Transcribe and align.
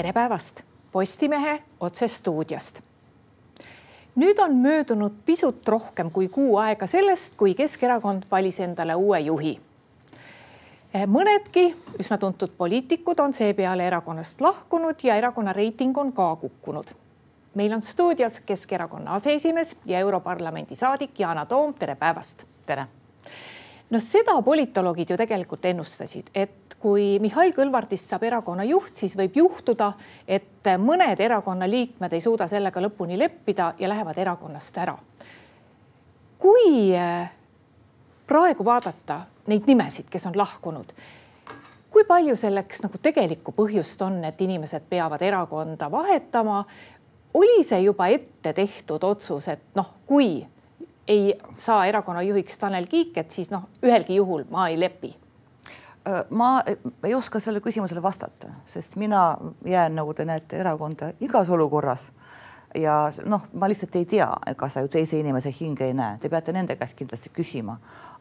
tere 0.00 0.12
päevast 0.12 0.60
Postimehe 0.92 1.62
otsestuudiost. 1.80 2.80
nüüd 4.16 4.38
on 4.38 4.54
möödunud 4.56 5.12
pisut 5.26 5.68
rohkem 5.68 6.10
kui 6.10 6.28
kuu 6.28 6.56
aega 6.56 6.86
sellest, 6.86 7.34
kui 7.36 7.54
Keskerakond 7.54 8.22
valis 8.30 8.60
endale 8.60 8.94
uue 8.94 9.20
juhi. 9.20 9.60
mõnedki 11.06 11.74
üsna 12.00 12.18
tuntud 12.18 12.50
poliitikud 12.56 13.20
on 13.20 13.34
seepeale 13.34 13.86
erakonnast 13.86 14.40
lahkunud 14.40 14.96
ja 15.02 15.16
erakonna 15.16 15.52
reiting 15.52 15.98
on 15.98 16.12
ka 16.12 16.36
kukkunud. 16.36 16.86
meil 17.54 17.72
on 17.72 17.82
stuudios 17.82 18.40
Keskerakonna 18.40 19.14
aseesimees 19.14 19.76
ja 19.84 19.98
Europarlamendi 19.98 20.76
saadik 20.76 21.20
Yana 21.20 21.46
Toom, 21.46 21.74
tere 21.74 21.94
päevast. 21.94 22.44
tere. 22.66 22.86
no 23.90 24.00
seda 24.00 24.42
politoloogid 24.42 25.10
ju 25.10 25.16
tegelikult 25.16 25.64
ennustasid, 25.64 26.30
et 26.34 26.69
kui 26.80 27.18
Mihhail 27.20 27.52
Kõlvartist 27.52 28.08
saab 28.08 28.24
erakonna 28.24 28.64
juht, 28.64 28.94
siis 28.96 29.12
võib 29.18 29.36
juhtuda, 29.36 29.92
et 30.28 30.68
mõned 30.80 31.20
erakonna 31.20 31.68
liikmed 31.68 32.12
ei 32.16 32.24
suuda 32.24 32.48
sellega 32.48 32.80
lõpuni 32.80 33.18
leppida 33.20 33.74
ja 33.78 33.88
lähevad 33.88 34.18
erakonnast 34.18 34.78
ära. 34.78 34.96
kui 36.40 36.96
äh, 36.96 37.30
praegu 38.26 38.64
vaadata 38.64 39.20
neid 39.46 39.66
nimesid, 39.68 40.06
kes 40.10 40.24
on 40.26 40.38
lahkunud, 40.38 40.92
kui 41.90 42.04
palju 42.08 42.36
selleks 42.36 42.80
nagu 42.82 42.98
tegelikku 43.02 43.52
põhjust 43.52 44.00
on, 44.02 44.22
et 44.24 44.40
inimesed 44.40 44.88
peavad 44.88 45.22
erakonda 45.22 45.90
vahetama? 45.90 46.64
oli 47.34 47.62
see 47.64 47.82
juba 47.82 48.08
ette 48.10 48.52
tehtud 48.52 49.04
otsus, 49.04 49.48
et 49.48 49.60
noh, 49.74 49.92
kui 50.06 50.46
ei 51.06 51.34
saa 51.58 51.84
erakonna 51.86 52.22
juhiks 52.22 52.58
Tanel 52.58 52.86
Kiik, 52.86 53.18
et 53.18 53.30
siis 53.30 53.50
noh, 53.50 53.68
ühelgi 53.82 54.16
juhul 54.16 54.48
ma 54.50 54.68
ei 54.68 54.80
lepi 54.80 55.12
ma 56.30 56.62
ei 57.04 57.14
oska 57.14 57.40
sellele 57.40 57.60
küsimusele 57.60 58.02
vastata, 58.02 58.48
sest 58.66 58.96
mina 58.96 59.36
jään, 59.64 59.94
nagu 59.94 60.14
te 60.14 60.24
näete, 60.24 60.56
erakonda 60.56 61.12
igas 61.20 61.50
olukorras. 61.50 62.12
ja 62.74 63.12
noh, 63.26 63.42
ma 63.52 63.68
lihtsalt 63.68 63.96
ei 63.96 64.04
tea, 64.04 64.28
ega 64.46 64.68
sa 64.68 64.80
ju 64.80 64.88
teise 64.88 65.18
inimese 65.18 65.50
hinge 65.60 65.84
ei 65.84 65.94
näe, 65.94 66.18
te 66.18 66.28
peate 66.28 66.52
nende 66.52 66.76
käest 66.76 66.96
kindlasti 66.96 67.30
küsima. 67.34 67.76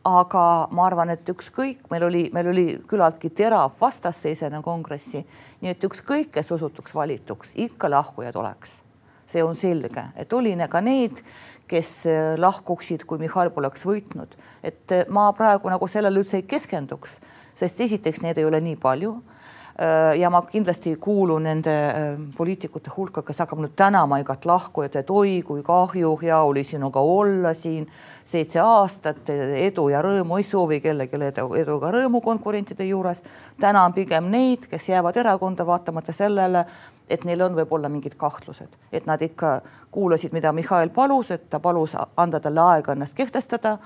aga 0.05 0.67
ma 0.71 0.85
arvan, 0.85 1.09
et 1.09 1.29
ükskõik, 1.29 1.89
meil 1.91 2.03
oli, 2.03 2.29
meil 2.33 2.47
oli 2.47 2.67
küllaltki 2.87 3.29
terav 3.29 3.71
vastasseis 3.81 4.43
enne 4.43 4.61
kongressi, 4.63 5.25
nii 5.61 5.71
et 5.71 5.83
ükskõik, 5.83 6.31
kes 6.31 6.51
osutuks 6.51 6.95
valituks, 6.95 7.53
ikka 7.55 7.89
lahkujaid 7.89 8.35
oleks. 8.35 8.88
See 9.29 9.43
on 9.45 9.55
selge, 9.55 10.09
et 10.17 10.33
oli 10.33 10.55
ka 10.69 10.81
neid, 10.81 11.21
kes 11.69 12.07
lahkuksid, 12.41 13.03
kui 13.05 13.19
Mihhail 13.21 13.51
poleks 13.53 13.85
võitnud, 13.85 14.33
et 14.65 14.95
ma 15.13 15.27
praegu 15.37 15.69
nagu 15.69 15.87
sellele 15.87 16.17
üldse 16.17 16.41
ei 16.41 16.47
keskenduks 16.49 17.19
sest 17.59 17.81
esiteks 17.83 18.23
neid 18.23 18.39
ei 18.39 18.47
ole 18.47 18.59
nii 18.63 18.77
palju 18.79 19.11
äh, 19.15 20.15
ja 20.19 20.31
ma 20.31 20.41
kindlasti 20.47 20.95
kuulun 21.01 21.47
nende 21.47 21.73
äh, 21.73 22.11
poliitikute 22.37 22.93
hulka, 22.95 23.23
kes 23.25 23.41
hakkab 23.43 23.63
nüüd 23.63 23.75
tänama 23.79 24.21
igat 24.23 24.47
lahkujat, 24.49 24.99
et 25.01 25.11
oi 25.11 25.39
kui 25.47 25.63
kahju, 25.65 26.15
hea 26.23 26.39
oli 26.45 26.63
sinuga 26.67 27.03
olla 27.03 27.53
siin 27.57 27.87
seitse 28.29 28.61
aastat, 28.61 29.31
edu 29.57 29.87
ja 29.89 30.03
rõõmu 30.05 30.37
ei 30.37 30.45
soovi 30.45 30.79
kellelegi 30.83 31.17
edu, 31.31 31.47
edu 31.57 31.79
ega 31.79 31.93
rõõmu 31.97 32.21
konkurentide 32.21 32.85
juures. 32.85 33.23
tänan 33.59 33.93
pigem 33.93 34.29
neid, 34.31 34.69
kes 34.69 34.89
jäävad 34.91 35.17
erakonda 35.17 35.65
vaatamata 35.65 36.13
sellele, 36.13 36.65
et 37.09 37.23
neil 37.25 37.41
on 37.41 37.55
võib-olla 37.57 37.89
mingid 37.89 38.15
kahtlused, 38.17 38.77
et 38.91 39.05
nad 39.05 39.21
ikka 39.21 39.61
kuulasid, 39.91 40.33
mida 40.33 40.51
Mihhail 40.53 40.89
palus, 40.89 41.31
et 41.31 41.49
ta 41.49 41.59
palus 41.59 41.95
anda 42.17 42.39
talle 42.39 42.61
aega 42.61 42.93
ennast 42.93 43.17
kehtestada. 43.17 43.77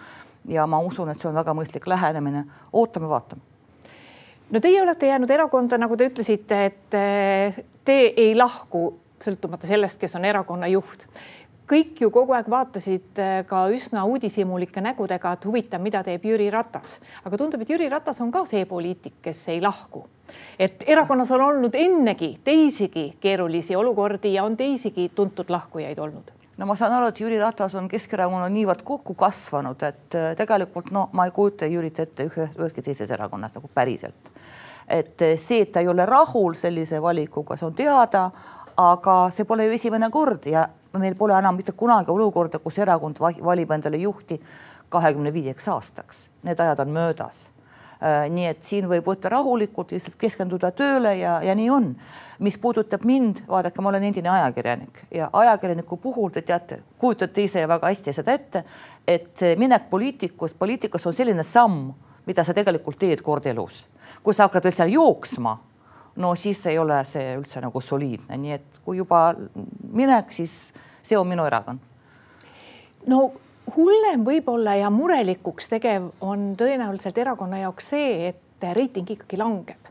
ja 0.47 0.67
ma 0.67 0.79
usun, 0.79 1.09
et 1.09 1.19
see 1.19 1.29
on 1.29 1.35
väga 1.35 1.53
mõistlik 1.53 1.87
lähenemine, 1.87 2.45
ootame-vaatame 2.73 3.41
no 4.53 4.59
teie 4.59 4.81
olete 4.81 5.07
jäänud 5.07 5.31
erakonda, 5.31 5.77
nagu 5.77 5.97
te 5.97 6.07
ütlesite, 6.11 6.65
et 6.65 6.97
eh, 6.97 7.63
te 7.85 7.95
ei 8.17 8.35
lahku 8.35 8.85
sõltumata 9.23 9.67
sellest, 9.67 9.99
kes 10.01 10.15
on 10.19 10.25
erakonna 10.27 10.67
juht. 10.71 11.07
Kõik 11.73 12.03
ju 12.05 12.09
kogu 12.13 12.35
aeg 12.37 12.49
vaatasid 12.53 13.21
eh, 13.21 13.39
ka 13.49 13.65
üsna 13.73 14.03
uudishimulike 14.09 14.81
nägudega, 14.83 15.33
et 15.33 15.45
huvitav, 15.47 15.81
mida 15.81 16.03
teeb 16.05 16.25
Jüri 16.27 16.49
Ratas, 16.53 16.99
aga 17.25 17.39
tundub, 17.39 17.63
et 17.63 17.71
Jüri 17.73 17.89
Ratas 17.89 18.21
on 18.21 18.31
ka 18.33 18.43
see 18.49 18.67
poliitik, 18.69 19.17
kes 19.25 19.47
ei 19.53 19.61
lahku. 19.61 20.05
et 20.59 20.83
erakonnas 20.87 21.31
on 21.35 21.41
olnud 21.41 21.75
ennegi 21.75 22.37
teisigi 22.43 23.17
keerulisi 23.19 23.75
olukordi 23.75 24.33
ja 24.33 24.43
on 24.43 24.55
teisigi 24.57 25.09
tuntud 25.15 25.49
lahkujaid 25.49 25.99
olnud 25.99 26.31
no 26.57 26.65
ma 26.65 26.75
saan 26.75 26.93
aru, 26.93 27.09
et 27.09 27.19
Jüri 27.19 27.39
Ratas 27.41 27.75
on 27.75 27.89
Keskerakonna 27.89 28.47
niivõrd 28.53 28.85
kokku 28.85 29.15
kasvanud, 29.19 29.81
et 29.83 30.17
äh, 30.17 30.29
tegelikult 30.37 30.91
no 30.91 31.09
ma 31.13 31.25
ei 31.27 31.33
kujuta 31.35 31.69
Jürit 31.69 31.99
ette 31.99 32.29
ühe, 32.29 32.47
üheski 32.59 32.85
teises 32.85 33.11
erakonnas 33.11 33.57
nagu 33.57 33.69
päriselt. 33.73 34.31
et 34.87 35.21
äh, 35.21 35.37
see, 35.37 35.63
et 35.65 35.71
ta 35.71 35.81
ei 35.81 35.87
ole 35.87 36.05
rahul 36.05 36.53
sellise 36.53 37.01
valikuga, 37.01 37.57
see 37.57 37.67
on 37.67 37.75
teada, 37.75 38.29
aga 38.77 39.17
see 39.33 39.45
pole 39.45 39.65
ju 39.65 39.75
esimene 39.79 40.09
kord 40.13 40.45
ja 40.49 40.67
meil 40.99 41.15
pole 41.15 41.37
enam 41.37 41.55
mitte 41.55 41.71
kunagi 41.71 42.11
olukorda, 42.11 42.59
kus 42.59 42.77
erakond 42.77 43.19
valib 43.19 43.71
endale 43.71 43.97
juhti 43.97 44.41
kahekümne 44.89 45.33
viieks 45.33 45.67
aastaks. 45.67 46.27
Need 46.43 46.59
ajad 46.59 46.79
on 46.85 46.93
möödas 46.93 47.53
Äh, 48.03 48.25
nii 48.27 48.49
et 48.49 48.65
siin 48.67 48.83
võib 48.89 49.05
võtta 49.07 49.29
rahulikult, 49.31 49.93
lihtsalt 49.95 50.17
keskenduda 50.19 50.73
tööle 50.75 51.13
ja, 51.15 51.37
ja 51.45 51.53
nii 51.55 51.69
on. 51.71 51.85
mis 52.43 52.57
puudutab 52.59 53.05
mind, 53.07 53.45
vaadake, 53.47 53.79
ma 53.81 53.93
olen 53.93 54.03
endine 54.03 54.27
ajakirjanik 54.29 54.97
ja 55.13 55.29
ajakirjaniku 55.33 55.97
puhul 56.03 56.33
te 56.33 56.41
teate, 56.41 56.81
kujutate 56.99 57.45
ise 57.45 57.63
väga 57.69 57.87
hästi 57.87 58.13
seda 58.13 58.33
ette, 58.35 58.63
et 59.07 59.43
minek 59.57 59.85
poliitikus, 59.89 60.51
poliitikas 60.59 61.07
on 61.07 61.15
selline 61.15 61.45
samm, 61.47 61.93
mida 62.25 62.43
sa 62.43 62.51
tegelikult 62.53 62.99
teed 62.99 63.21
kord 63.23 63.47
elus. 63.47 63.85
kui 64.23 64.33
sa 64.33 64.49
hakkad 64.49 64.67
seal 64.73 64.91
jooksma, 64.91 65.55
no 66.15 66.35
siis 66.35 66.65
ei 66.67 66.77
ole 66.79 66.99
see 67.07 67.37
üldse 67.37 67.63
nagu 67.63 67.81
soliidne, 67.81 68.37
nii 68.37 68.57
et 68.57 68.83
kui 68.83 68.97
juba 68.99 69.29
minek, 69.93 70.33
siis 70.33 70.73
see 71.03 71.17
on 71.19 71.27
minu 71.27 71.45
erakond. 71.45 71.79
no 73.07 73.21
hullem 73.75 74.25
võib-olla 74.25 74.75
ja 74.79 74.89
murelikuks 74.89 75.69
tegev 75.71 76.09
on 76.21 76.53
tõenäoliselt 76.59 77.17
erakonna 77.17 77.63
jaoks 77.63 77.93
see, 77.95 78.33
et 78.33 78.69
reiting 78.73 79.09
ikkagi 79.11 79.37
langeb 79.37 79.83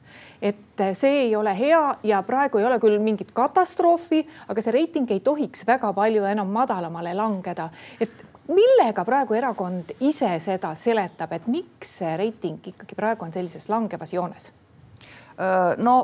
et 0.43 0.83
see 0.99 1.29
ei 1.29 1.37
ole 1.37 1.53
hea 1.55 1.81
ja 2.03 2.23
praegu 2.27 2.59
ei 2.59 2.67
ole 2.67 2.81
küll 2.83 2.99
mingit 3.03 3.31
katastroofi, 3.37 4.25
aga 4.51 4.65
see 4.65 4.75
reiting 4.75 5.11
ei 5.15 5.23
tohiks 5.23 5.63
väga 5.69 5.93
palju 5.95 6.25
enam 6.27 6.51
madalamale 6.51 7.15
langeda, 7.15 7.69
et 8.01 8.25
millega 8.51 9.05
praegu 9.07 9.37
erakond 9.39 9.93
ise 10.01 10.33
seda 10.43 10.75
seletab, 10.79 11.37
et 11.37 11.47
miks 11.47 11.99
see 12.01 12.17
reiting 12.19 12.59
ikkagi 12.73 12.99
praegu 12.99 13.29
on 13.29 13.35
sellises 13.35 13.71
langevas 13.71 14.15
joones? 14.17 14.51
no 15.83 15.95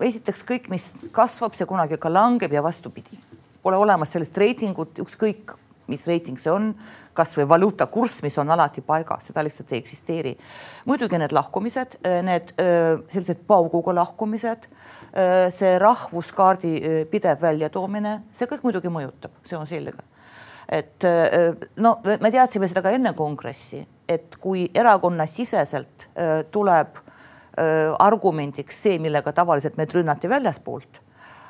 esiteks 0.00 0.44
kõik, 0.46 0.68
mis 0.70 0.86
kasvab, 1.12 1.56
see 1.58 1.66
kunagi 1.68 1.98
ka 2.00 2.08
langeb 2.12 2.52
ja 2.54 2.62
vastupidi, 2.62 3.18
pole 3.66 3.78
olemas 3.82 4.14
sellist 4.14 4.38
reitingut, 4.38 4.98
ükskõik 5.02 5.56
mis 5.90 6.06
reiting 6.06 6.38
see 6.40 6.52
on 6.52 6.72
kasvõi 7.16 7.46
valuutakurss, 7.48 8.20
mis 8.24 8.34
on 8.38 8.50
alati 8.52 8.82
paigas, 8.84 9.30
seda 9.30 9.44
lihtsalt 9.46 9.72
ei 9.72 9.80
eksisteeri. 9.80 10.34
muidugi 10.84 11.18
need 11.18 11.32
lahkumised, 11.32 11.96
need 12.26 12.52
sellised 12.58 13.46
pauguga 13.48 13.94
lahkumised, 13.96 14.68
see 15.56 15.78
rahvuskaardi 15.80 16.74
pidev 17.10 17.40
väljatoomine, 17.40 18.18
see 18.36 18.50
kõik 18.50 18.66
muidugi 18.66 18.92
mõjutab, 18.92 19.32
see 19.44 19.56
on 19.56 19.66
selge. 19.66 20.04
et 20.68 21.04
no 21.76 21.96
me 22.04 22.30
teadsime 22.30 22.68
seda 22.68 22.82
ka 22.82 22.90
enne 22.90 23.14
kongressi, 23.14 23.86
et 24.08 24.36
kui 24.42 24.68
erakonnasiseselt 24.74 26.08
tuleb 26.50 27.00
argumendiks 27.98 28.82
see, 28.82 28.98
millega 28.98 29.32
tavaliselt 29.32 29.78
meid 29.78 29.94
rünnati 29.94 30.28
väljaspoolt 30.28 31.05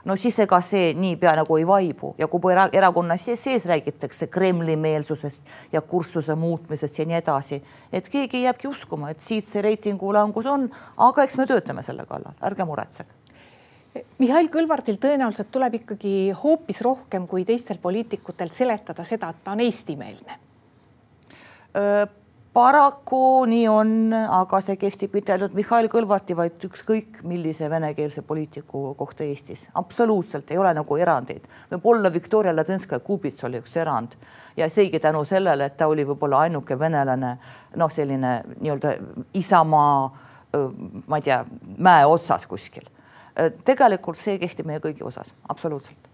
no 0.07 0.17
siis 0.17 0.39
ega 0.45 0.61
see 0.65 0.93
niipea 0.99 1.35
nagu 1.41 1.59
ei 1.59 1.67
vaibu. 1.67 2.15
Ja 2.19 2.29
kui 2.31 2.55
erakonna 2.55 3.17
sees, 3.21 3.43
sees 3.45 3.67
räägitakse 3.67 4.31
Kremli 4.33 4.77
meelsusest 4.77 5.41
ja 5.73 5.83
kurssuse 5.83 6.35
muutmisest 6.35 6.99
ja 6.99 7.07
nii 7.07 7.19
edasi, 7.19 7.61
et 7.93 8.09
keegi 8.09 8.43
jääbki 8.47 8.71
uskuma, 8.71 9.11
et 9.11 9.21
siit 9.21 9.47
see 9.49 9.63
reitingu 9.67 10.13
langus 10.15 10.47
on, 10.51 10.69
aga 10.97 11.27
eks 11.27 11.39
me 11.41 11.47
töötame 11.47 11.85
selle 11.87 12.07
kallal, 12.07 12.37
ärge 12.47 12.67
muretsege. 12.69 13.23
Mihhail 14.21 14.51
Kõlvartil 14.53 14.99
tõenäoliselt 15.01 15.49
tuleb 15.53 15.79
ikkagi 15.79 16.31
hoopis 16.43 16.83
rohkem 16.85 17.25
kui 17.27 17.47
teistel 17.49 17.79
poliitikutel 17.81 18.53
seletada 18.53 19.05
seda, 19.09 19.31
et 19.33 19.45
ta 19.45 19.57
on 19.57 19.65
eestimeelne 19.65 20.37
paraku 22.57 23.45
nii 23.45 23.65
on, 23.69 23.91
aga 24.15 24.61
see 24.65 24.79
kehtib 24.81 25.13
mitte 25.17 25.35
ainult 25.35 25.53
Mihhail 25.57 25.91
Kõlvarti, 25.93 26.33
vaid 26.39 26.63
ükskõik 26.65 27.19
millise 27.29 27.69
venekeelse 27.69 28.23
poliitiku 28.25 28.95
kohta 28.97 29.25
Eestis. 29.25 29.67
absoluutselt 29.75 30.51
ei 30.51 30.59
ole 30.59 30.73
nagu 30.75 30.97
erandeid. 30.97 31.45
võib-olla 31.73 32.13
Viktoria 32.13 32.55
Ladõnskaja-Kubits 32.57 33.45
oli 33.45 33.61
üks 33.61 33.77
erand 33.77 34.17
ja 34.57 34.71
seegi 34.73 35.01
tänu 35.01 35.25
sellele, 35.25 35.69
et 35.69 35.77
ta 35.77 35.87
oli 35.87 36.07
võib-olla 36.09 36.47
ainuke 36.47 36.79
venelane, 36.79 37.37
noh, 37.77 37.93
selline 37.93 38.33
nii-öelda 38.61 38.97
Isamaa, 39.35 40.11
ma 41.07 41.21
ei 41.21 41.29
tea, 41.29 41.45
mäe 41.77 42.07
otsas 42.07 42.47
kuskil. 42.47 42.89
tegelikult 43.65 44.17
see 44.17 44.39
kehtib 44.41 44.67
meie 44.67 44.81
kõigi 44.81 45.05
osas, 45.05 45.35
absoluutselt. 45.49 46.09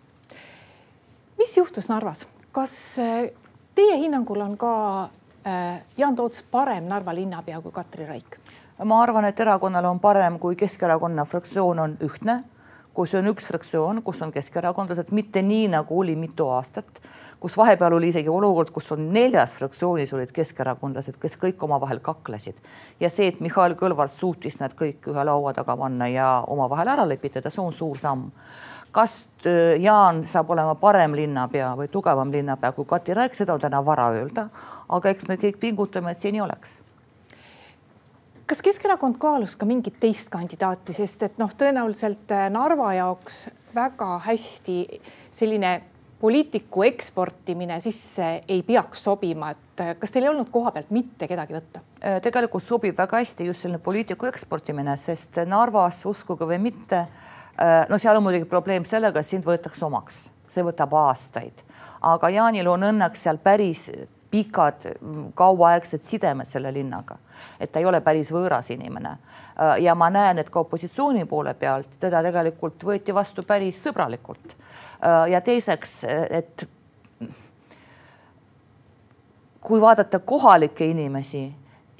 mis 1.38 1.56
juhtus 1.56 1.88
Narvas, 1.88 2.26
kas 2.52 2.98
teie 3.74 3.96
hinnangul 3.96 4.40
on 4.40 4.56
ka 4.56 4.72
Jaan 5.98 6.16
Toots 6.16 6.44
parem 6.50 6.84
Narva 6.86 7.14
linnapea 7.14 7.60
kui 7.60 7.72
Katri 7.72 8.06
Raik? 8.06 8.38
ma 8.84 9.02
arvan, 9.02 9.24
et 9.24 9.40
erakonnal 9.40 9.84
on 9.84 10.00
parem, 10.00 10.38
kui 10.38 10.56
Keskerakonna 10.56 11.24
fraktsioon 11.24 11.78
on 11.78 11.96
ühtne, 12.02 12.42
kui 12.94 13.08
see 13.08 13.20
on 13.22 13.30
üks 13.30 13.48
fraktsioon, 13.48 14.02
kus 14.04 14.20
on 14.24 14.32
keskerakondlased, 14.32 15.12
mitte 15.16 15.42
nii 15.42 15.68
nagu 15.72 16.00
oli 16.00 16.16
mitu 16.18 16.48
aastat, 16.52 17.00
kus 17.40 17.56
vahepeal 17.56 17.96
oli 17.96 18.10
isegi 18.12 18.28
olukord, 18.28 18.70
kus 18.74 18.92
on 18.92 19.06
neljas 19.14 19.54
fraktsioonis 19.56 20.12
olid 20.12 20.32
keskerakondlased, 20.34 21.16
kes 21.20 21.38
kõik 21.40 21.62
omavahel 21.64 22.02
kaklesid 22.04 22.58
ja 23.00 23.10
see, 23.10 23.30
et 23.32 23.40
Mihhail 23.40 23.76
Kõlvart 23.80 24.12
suutis 24.12 24.60
nad 24.60 24.76
kõik 24.78 25.08
ühe 25.08 25.24
laua 25.24 25.54
taga 25.56 25.76
panna 25.78 26.10
ja 26.12 26.28
omavahel 26.52 26.92
ära 26.92 27.08
lepitada, 27.08 27.50
see 27.50 27.64
on 27.64 27.72
suur 27.72 27.98
samm 27.98 28.28
kas 28.92 29.24
äh, 29.46 29.80
Jaan 29.80 30.22
saab 30.28 30.50
olema 30.52 30.74
parem 30.78 31.16
linnapea 31.16 31.72
või 31.78 31.88
tugevam 31.92 32.32
linnapea 32.32 32.72
kui 32.76 32.86
Kati 32.88 33.14
Raik, 33.16 33.36
seda 33.36 33.56
on 33.56 33.62
täna 33.62 33.80
vara 33.84 34.10
öelda, 34.12 34.48
aga 34.88 35.12
eks 35.12 35.28
me 35.28 35.38
kõik 35.40 35.58
pingutame, 35.60 36.12
et 36.12 36.20
see 36.20 36.32
nii 36.34 36.44
oleks. 36.44 36.78
Kas 38.46 38.60
Keskerakond 38.64 39.16
kaalus 39.22 39.54
ka 39.56 39.66
mingit 39.66 39.96
teist 40.00 40.28
kandidaati, 40.32 40.92
sest 40.96 41.24
et 41.24 41.40
noh, 41.40 41.52
tõenäoliselt 41.56 42.34
äh, 42.36 42.50
Narva 42.52 42.92
jaoks 42.98 43.46
väga 43.72 44.18
hästi 44.26 44.78
selline 45.32 45.78
poliitiku 46.22 46.84
eksportimine 46.86 47.80
sisse 47.82 48.28
ei 48.46 48.60
peaks 48.62 49.08
sobima, 49.08 49.54
et 49.56 49.82
äh, 49.82 49.96
kas 49.98 50.12
teil 50.12 50.28
ei 50.28 50.34
olnud 50.34 50.52
koha 50.52 50.74
pealt 50.76 50.92
mitte 50.94 51.30
kedagi 51.30 51.56
võtta? 51.56 51.86
tegelikult 52.22 52.64
sobib 52.66 52.96
väga 52.98 53.20
hästi 53.22 53.44
just 53.46 53.62
selline 53.62 53.78
poliitiku 53.78 54.26
eksportimine, 54.26 54.96
sest 54.98 55.38
Narvas, 55.46 56.00
uskuge 56.10 56.48
või 56.50 56.58
mitte 56.58 57.06
Äh, 57.06 57.31
no 57.88 57.98
seal 57.98 58.16
on 58.16 58.24
muidugi 58.26 58.48
probleem 58.50 58.86
sellega, 58.88 59.20
et 59.20 59.28
sind 59.28 59.46
võetakse 59.46 59.84
omaks, 59.86 60.24
see 60.50 60.64
võtab 60.66 60.94
aastaid, 60.98 61.62
aga 62.02 62.30
Jaanil 62.32 62.70
on 62.72 62.88
õnneks 62.90 63.22
seal 63.26 63.38
päris 63.42 63.86
pikad 64.32 64.86
kauaaegsed 65.36 66.00
sidemed 66.00 66.48
selle 66.48 66.72
linnaga, 66.72 67.18
et 67.60 67.72
ta 67.72 67.82
ei 67.82 67.86
ole 67.86 68.00
päris 68.00 68.32
võõras 68.32 68.70
inimene. 68.72 69.12
Äh, 69.12 69.82
ja 69.84 69.94
ma 69.94 70.08
näen, 70.10 70.40
et 70.40 70.50
ka 70.50 70.62
opositsiooni 70.64 71.26
poole 71.28 71.52
pealt 71.54 71.98
teda 72.00 72.22
tegelikult 72.24 72.86
võeti 72.88 73.14
vastu 73.14 73.44
päris 73.46 73.82
sõbralikult. 73.84 74.56
Äh, 74.56 75.28
ja 75.34 75.40
teiseks, 75.44 75.98
et 76.08 76.64
kui 79.60 79.80
vaadata 79.80 80.22
kohalikke 80.24 80.88
inimesi, 80.88 81.44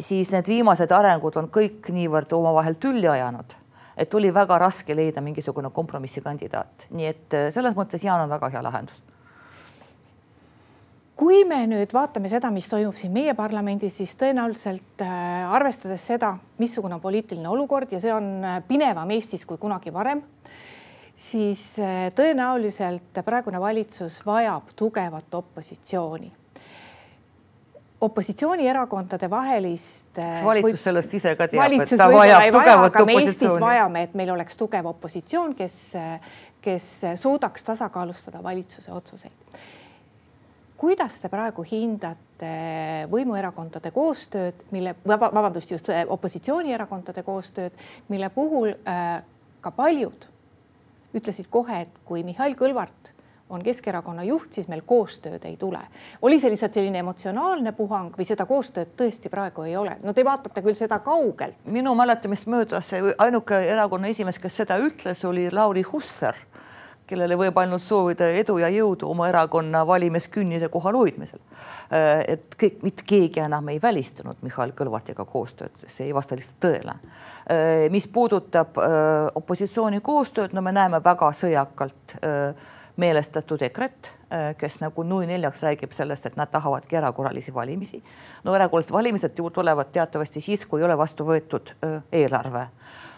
siis 0.01 0.33
need 0.33 0.49
viimased 0.49 0.91
arengud 0.91 1.37
on 1.37 1.53
kõik 1.53 1.93
niivõrd 1.93 2.33
omavahel 2.33 2.81
tülli 2.81 3.13
ajanud 3.13 3.62
et 3.97 4.15
oli 4.15 4.33
väga 4.35 4.59
raske 4.59 4.95
leida 4.97 5.23
mingisugune 5.25 5.71
kompromissikandidaat, 5.75 6.89
nii 6.91 7.09
et 7.09 7.37
äh, 7.37 7.49
selles 7.55 7.77
mõttes 7.77 8.05
Jaan 8.05 8.25
on 8.25 8.33
väga 8.33 8.51
hea 8.53 8.63
lahendus. 8.65 9.03
Kui 11.23 11.45
me 11.47 11.61
nüüd 11.71 11.93
vaatame 11.95 12.31
seda, 12.33 12.51
mis 12.51 12.67
toimub 12.73 12.97
siin 12.99 13.13
meie 13.15 13.35
parlamendis, 13.39 13.95
siis 14.01 14.17
tõenäoliselt 14.19 15.05
äh, 15.05 15.55
arvestades 15.55 16.07
seda, 16.09 16.35
missugune 16.59 16.97
on 16.99 17.05
poliitiline 17.05 17.49
olukord 17.53 17.93
ja 17.93 18.01
see 18.03 18.15
on 18.15 18.35
äh, 18.41 18.61
pinevam 18.69 19.11
Eestis 19.15 19.47
kui 19.47 19.61
kunagi 19.61 19.93
varem, 19.95 20.25
siis 21.17 21.77
tõenäoliselt 22.17 23.21
praegune 23.23 23.61
valitsus 23.61 24.23
vajab 24.27 24.73
tugevat 24.75 25.35
opositsiooni 25.39 26.33
opositsioonierakondade 28.03 29.31
vahelist. 29.31 30.07
kas 30.15 30.45
valitsus 30.45 30.85
sellest 30.89 31.15
ise 31.15 31.35
ka 31.39 31.47
teab, 31.49 31.77
et 31.79 31.93
ta 31.97 32.09
vajab 32.11 32.49
tugevat 32.57 32.97
opositsiooni? 33.05 33.63
vajame, 33.63 34.03
et 34.09 34.17
meil 34.19 34.33
oleks 34.35 34.59
tugev 34.59 34.89
opositsioon, 34.91 35.55
kes, 35.59 35.77
kes 36.65 36.89
suudaks 37.23 37.65
tasakaalustada 37.71 38.43
valitsuse 38.43 38.93
otsuseid. 38.93 39.61
kuidas 40.77 41.21
te 41.23 41.31
praegu 41.31 41.63
hindate 41.63 42.53
võimuerakondade 43.11 43.93
koostööd, 43.95 44.67
mille, 44.75 44.97
vabandust, 45.07 45.71
just 45.71 45.93
opositsioonierakondade 46.09 47.23
koostööd, 47.23 47.79
mille 48.09 48.31
puhul 48.35 48.75
äh, 48.75 49.23
ka 49.61 49.71
paljud 49.71 50.27
ütlesid 51.15 51.47
kohe, 51.51 51.85
et 51.85 52.03
kui 52.09 52.25
Mihhail 52.27 52.57
Kõlvart 52.59 53.02
on 53.53 53.63
Keskerakonna 53.63 54.25
juht, 54.25 54.53
siis 54.53 54.69
meil 54.69 54.83
koostööd 54.87 55.45
ei 55.45 55.57
tule. 55.57 55.81
oli 56.23 56.41
see 56.41 56.51
lihtsalt 56.51 56.75
selline 56.75 57.03
emotsionaalne 57.05 57.73
puhang 57.77 58.17
või 58.19 58.27
seda 58.29 58.47
koostööd 58.47 58.95
tõesti 58.97 59.31
praegu 59.31 59.67
ei 59.69 59.77
ole? 59.77 59.97
no 60.03 60.13
te 60.13 60.25
vaatate 60.25 60.63
küll 60.63 60.79
seda 60.79 60.99
kaugelt. 61.05 61.61
minu 61.71 61.95
mäletamist 61.95 62.47
mööda 62.47 62.81
see 62.81 63.15
ainuke 63.19 63.59
erakonna 63.69 64.09
esimees, 64.09 64.39
kes 64.39 64.57
seda 64.63 64.79
ütles, 64.81 65.25
oli 65.29 65.51
Lauri 65.53 65.83
Hussar, 65.83 66.37
kellele 67.07 67.37
võib 67.37 67.59
ainult 67.61 67.83
soovida 67.85 68.29
edu 68.41 68.57
ja 68.63 68.71
jõudu 68.73 69.09
oma 69.11 69.29
erakonna 69.29 69.83
valimiskünnise 69.87 70.69
kohal 70.73 70.97
hoidmisel. 70.97 71.41
Äh, 71.93 72.23
et 72.37 72.57
kõik, 72.61 72.81
mitte 72.87 73.07
keegi 73.09 73.43
enam 73.45 73.69
ei 73.73 73.81
välistanud 73.83 74.41
Mihhail 74.43 74.73
Kõlvartiga 74.79 75.27
koostööd, 75.29 75.75
see 75.87 76.09
ei 76.09 76.15
vasta 76.17 76.39
lihtsalt 76.39 76.61
tõele. 76.63 76.97
Äh, 77.53 77.89
mis 77.93 78.09
puudutab 78.09 78.79
äh, 78.81 79.27
opositsiooni 79.35 80.01
koostööd, 80.01 80.55
no 80.57 80.65
me 80.65 80.73
näeme 80.73 81.03
väga 81.05 81.33
sõjakalt 81.37 82.17
meelestatud 82.97 83.63
EKRE-t, 83.63 84.07
äh, 84.07 84.57
kes 84.59 84.81
nagu 84.81 85.03
nui 85.03 85.27
neljaks 85.27 85.63
räägib 85.63 85.93
sellest, 85.97 86.27
et 86.27 86.37
nad 86.37 86.51
tahavadki 86.51 86.97
erakorralisi 86.97 87.55
valimisi. 87.55 88.03
no 88.45 88.55
erakorralised 88.55 88.93
valimised 88.93 89.39
ju 89.39 89.51
tulevad 89.51 89.93
teatavasti 89.93 90.41
siis, 90.41 90.67
kui 90.67 90.81
ei 90.81 90.85
ole 90.85 90.99
vastu 90.99 91.25
võetud 91.25 91.73
äh, 91.73 92.03
eelarve. 92.13 92.67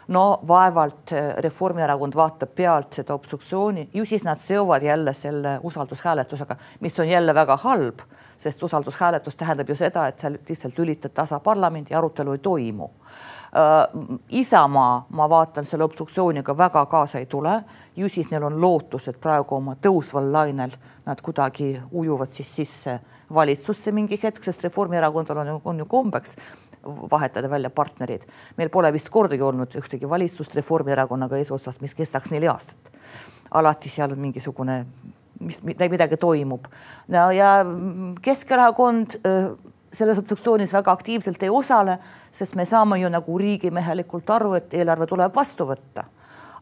no 0.09 0.41
vaevalt 0.49 1.12
äh, 1.12 1.37
Reformierakond 1.37 2.15
vaatab 2.15 2.55
pealt 2.55 2.93
seda 2.93 3.15
obstruktsiooni, 3.15 3.88
ju 3.94 4.05
siis 4.05 4.25
nad 4.25 4.38
seovad 4.38 4.82
jälle 4.82 5.15
selle 5.15 5.59
usaldushääletusega, 5.62 6.56
mis 6.81 7.00
on 7.00 7.09
jälle 7.09 7.35
väga 7.35 7.56
halb, 7.56 8.00
sest 8.38 8.62
usaldushääletus 8.62 9.37
tähendab 9.37 9.69
ju 9.69 9.75
seda, 9.75 10.06
et 10.06 10.19
sa 10.19 10.31
lihtsalt 10.31 10.79
lülitad 10.79 11.15
tasa 11.15 11.41
parlamendi, 11.41 11.94
arutelu 11.94 12.32
ei 12.32 12.38
toimu 12.38 12.91
Isamaa, 14.35 15.06
ma 15.15 15.29
vaatan 15.31 15.67
selle 15.67 15.85
obstruktsiooniga 15.85 16.56
väga 16.59 16.87
kaasa 16.91 17.21
ei 17.23 17.27
tule, 17.31 17.53
ju 17.97 18.09
siis 18.11 18.31
neil 18.31 18.43
on 18.43 18.56
lootus, 18.61 19.06
et 19.09 19.21
praegu 19.21 19.55
oma 19.55 19.77
tõusval 19.79 20.33
lainel 20.33 20.75
nad 21.06 21.21
kuidagi 21.23 21.77
ujuvad 21.93 22.33
siis 22.35 22.51
sisse 22.56 22.99
valitsusse 23.35 23.93
mingi 23.93 24.19
hetk, 24.23 24.43
sest 24.45 24.65
Reformierakondal 24.67 25.39
on, 25.45 25.61
on 25.65 25.79
ju 25.79 25.87
kombeks 25.87 26.37
vahetada 27.11 27.51
välja 27.51 27.71
partnerid. 27.71 28.27
meil 28.56 28.69
pole 28.69 28.93
vist 28.93 29.09
kordagi 29.09 29.43
olnud 29.43 29.75
ühtegi 29.79 30.09
valitsust 30.11 30.55
Reformierakonnaga 30.55 31.37
eesotsas, 31.37 31.81
mis 31.81 31.95
kestaks 31.95 32.31
neli 32.31 32.49
aastat. 32.49 32.91
alati 33.51 33.89
seal 33.89 34.12
on 34.12 34.19
mingisugune, 34.19 34.87
mis 35.41 35.62
midagi 35.62 36.17
toimub 36.17 36.67
no, 37.09 37.31
ja 37.31 37.65
Keskerakond 38.23 39.21
äh, 39.27 39.74
selles 39.94 40.19
obstruktsioonis 40.19 40.73
väga 40.75 40.93
aktiivselt 40.93 41.43
ei 41.43 41.50
osale, 41.50 41.99
sest 42.32 42.55
me 42.55 42.67
saame 42.67 42.99
ju 43.00 43.08
nagu 43.08 43.38
riigimehelikult 43.38 44.31
aru, 44.31 44.55
et 44.58 44.74
eelarve 44.74 45.06
tuleb 45.06 45.34
vastu 45.34 45.69
võtta. 45.70 46.05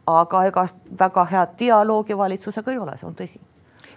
aga 0.07 0.45
ega 0.45 0.67
väga 0.99 1.25
head 1.31 1.51
dialoogi 1.59 2.17
valitsusega 2.19 2.73
ei 2.73 2.79
ole, 2.79 2.97
see 2.99 3.07
on 3.07 3.15
tõsi 3.15 3.39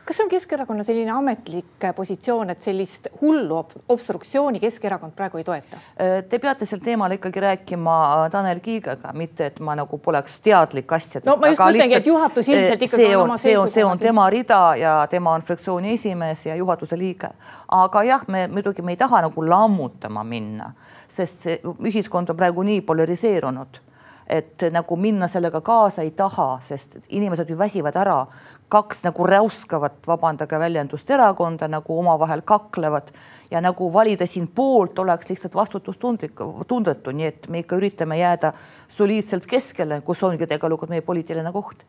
kas 0.05 0.17
see 0.17 0.23
on 0.23 0.29
Keskerakonna 0.29 0.83
selline 0.83 1.11
ametlik 1.11 1.85
positsioon, 1.95 2.49
et 2.53 2.61
sellist 2.61 3.07
hullu 3.21 3.57
obstruktsiooni 3.89 4.59
Keskerakond 4.59 5.15
praegu 5.17 5.39
ei 5.41 5.43
toeta? 5.43 5.79
Äh, 6.01 6.17
te 6.29 6.39
peate 6.39 6.67
sel 6.69 6.81
teemal 6.83 7.15
ikkagi 7.17 7.41
rääkima 7.41 7.95
äh, 8.03 8.25
Tanel 8.31 8.61
Kiigega, 8.65 9.13
mitte 9.17 9.49
et 9.49 9.59
ma 9.59 9.75
nagu 9.75 9.97
poleks 9.97 10.39
teadlik 10.45 10.91
asjadest. 10.93 11.29
no 11.29 11.37
ma 11.41 11.49
just 11.49 11.63
mõtlengi, 11.63 11.97
et 11.97 12.09
juhatus 12.11 12.49
ilmselt 12.51 12.81
äh, 12.81 12.89
ikkagi 12.89 13.15
on 13.15 13.23
oma 13.23 13.37
seisukoha. 13.41 13.73
see 13.73 13.85
on 13.85 13.99
tema 13.99 14.27
rida 14.29 14.61
ja 14.79 14.93
tema 15.09 15.33
on 15.33 15.45
fraktsiooni 15.45 15.93
esimees 15.97 16.45
ja 16.45 16.55
juhatuse 16.55 16.97
liige. 16.97 17.31
aga 17.71 18.03
jah, 18.03 18.27
me 18.27 18.47
muidugi 18.47 18.85
me 18.85 18.93
ei 18.93 19.01
taha 19.01 19.25
nagu 19.25 19.49
lammutama 19.49 20.23
minna, 20.23 20.71
sest 21.07 21.49
see 21.49 21.59
ühiskond 21.89 22.29
on 22.29 22.37
praegu 22.37 22.63
nii 22.63 22.81
polariseerunud 22.85 23.81
et 24.27 24.63
nagu 24.73 24.97
minna 24.97 25.27
sellega 25.29 25.61
kaasa 25.61 26.01
ei 26.01 26.11
taha, 26.17 26.57
sest 26.61 26.97
inimesed 27.13 27.49
ju 27.49 27.57
väsivad 27.57 27.95
ära, 28.01 28.25
kaks 28.75 29.03
nagu 29.05 29.27
räuskavat, 29.29 30.01
vabandage 30.07 30.59
väljendust, 30.59 31.09
erakonda 31.15 31.67
nagu 31.71 31.99
omavahel 31.99 32.43
kaklevad 32.45 33.11
ja 33.51 33.61
nagu 33.63 33.87
valida 33.93 34.27
siin 34.27 34.47
poolt 34.47 34.99
oleks 34.99 35.29
lihtsalt 35.31 35.55
vastutustundlik, 35.55 36.41
tundetu, 36.67 37.13
nii 37.15 37.29
et 37.29 37.47
me 37.49 37.63
ikka 37.63 37.79
üritame 37.79 38.19
jääda 38.19 38.51
soliidselt 38.91 39.47
keskele, 39.47 40.01
kus 40.05 40.23
ongi 40.27 40.47
tegelikult 40.47 40.91
meie 40.91 41.05
poliitiline 41.05 41.51
koht. 41.55 41.85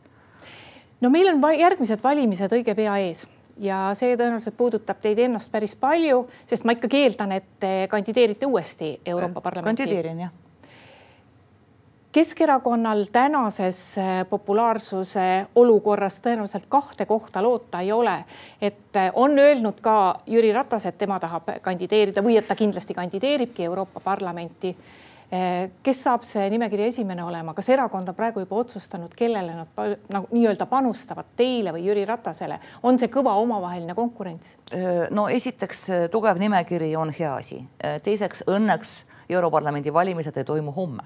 no 1.01 1.11
meil 1.11 1.33
on 1.33 1.43
järgmised 1.59 2.03
valimised 2.05 2.53
õige 2.53 2.75
pea 2.75 2.97
ees 3.09 3.27
ja 3.59 3.91
see 3.99 4.15
tõenäoliselt 4.17 4.57
puudutab 4.57 5.03
teid 5.03 5.19
ennast 5.27 5.53
päris 5.53 5.75
palju, 5.77 6.27
sest 6.47 6.65
ma 6.65 6.77
ikkagi 6.77 7.03
eeldan, 7.03 7.33
et 7.33 7.53
te 7.61 7.77
kandideerite 7.91 8.47
uuesti 8.47 8.99
Euroopa 9.05 9.41
Parlamenti. 9.41 9.83
kandideerin 9.83 10.27
jah 10.27 10.35
Keskerakonnal 12.17 13.05
tänases 13.13 13.99
äh, 13.99 14.27
populaarsuse 14.31 15.47
olukorras 15.55 16.15
tõenäoliselt 16.25 16.65
kahte 16.73 17.05
kohta 17.07 17.43
loota 17.45 17.81
ei 17.85 17.91
ole. 17.93 18.25
et 18.61 18.97
äh, 18.97 19.11
on 19.15 19.39
öelnud 19.39 19.83
ka 19.85 20.21
Jüri 20.27 20.53
Ratas, 20.53 20.87
et 20.87 20.97
tema 20.99 21.19
tahab 21.21 21.51
kandideerida 21.61 22.23
või 22.25 22.39
et 22.41 22.49
ta 22.49 22.57
kindlasti 22.57 22.95
kandideeribki 22.95 23.65
Euroopa 23.65 24.01
Parlamenti. 24.01 24.71
Äh, 25.29 25.69
kes 25.83 26.01
saab 26.07 26.25
see 26.25 26.47
nimekirja 26.51 26.87
esimene 26.87 27.25
olema, 27.25 27.53
kas 27.55 27.69
erakond 27.69 28.09
on 28.09 28.17
praegu 28.17 28.41
juba 28.41 28.63
otsustanud, 28.63 29.13
kellele 29.13 29.53
nad 29.53 30.01
nagu 30.09 30.33
nii-öelda 30.33 30.67
panustavad, 30.73 31.29
teile 31.37 31.77
või 31.77 31.85
Jüri 31.85 32.07
Ratasele, 32.09 32.59
on 32.83 32.97
see 32.99 33.13
kõva 33.13 33.37
omavaheline 33.43 33.95
konkurents? 33.95 34.57
no 35.11 35.29
esiteks 35.29 35.85
tugev 36.11 36.41
nimekiri 36.41 36.95
on 36.97 37.13
hea 37.13 37.35
asi, 37.35 37.61
teiseks 38.09 38.47
õnneks 38.49 38.97
Europarlamendi 39.29 39.93
valimised 39.93 40.41
ei 40.41 40.49
toimu 40.49 40.73
homme. 40.73 41.05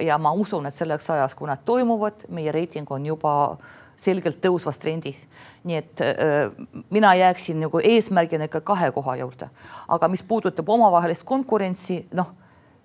Ja 0.00 0.18
ma 0.18 0.32
usun, 0.32 0.66
et 0.66 0.74
selleks 0.74 1.10
ajaks, 1.10 1.34
kui 1.34 1.48
nad 1.48 1.62
toimuvad, 1.64 2.26
meie 2.28 2.52
reiting 2.52 2.90
on 2.90 3.06
juba 3.06 3.56
selgelt 4.02 4.40
tõusvas 4.42 4.78
trendis. 4.82 5.26
nii 5.64 5.76
et 5.76 6.00
äh, 6.00 6.50
mina 6.90 7.14
jääksin 7.14 7.60
nagu 7.60 7.80
eesmärgina 7.84 8.48
ikka 8.50 8.60
kahe 8.60 8.90
koha 8.92 9.16
juurde, 9.16 9.48
aga 9.88 10.08
mis 10.08 10.22
puudutab 10.22 10.68
omavahelist 10.68 11.22
konkurentsi, 11.24 12.06
noh, 12.12 12.32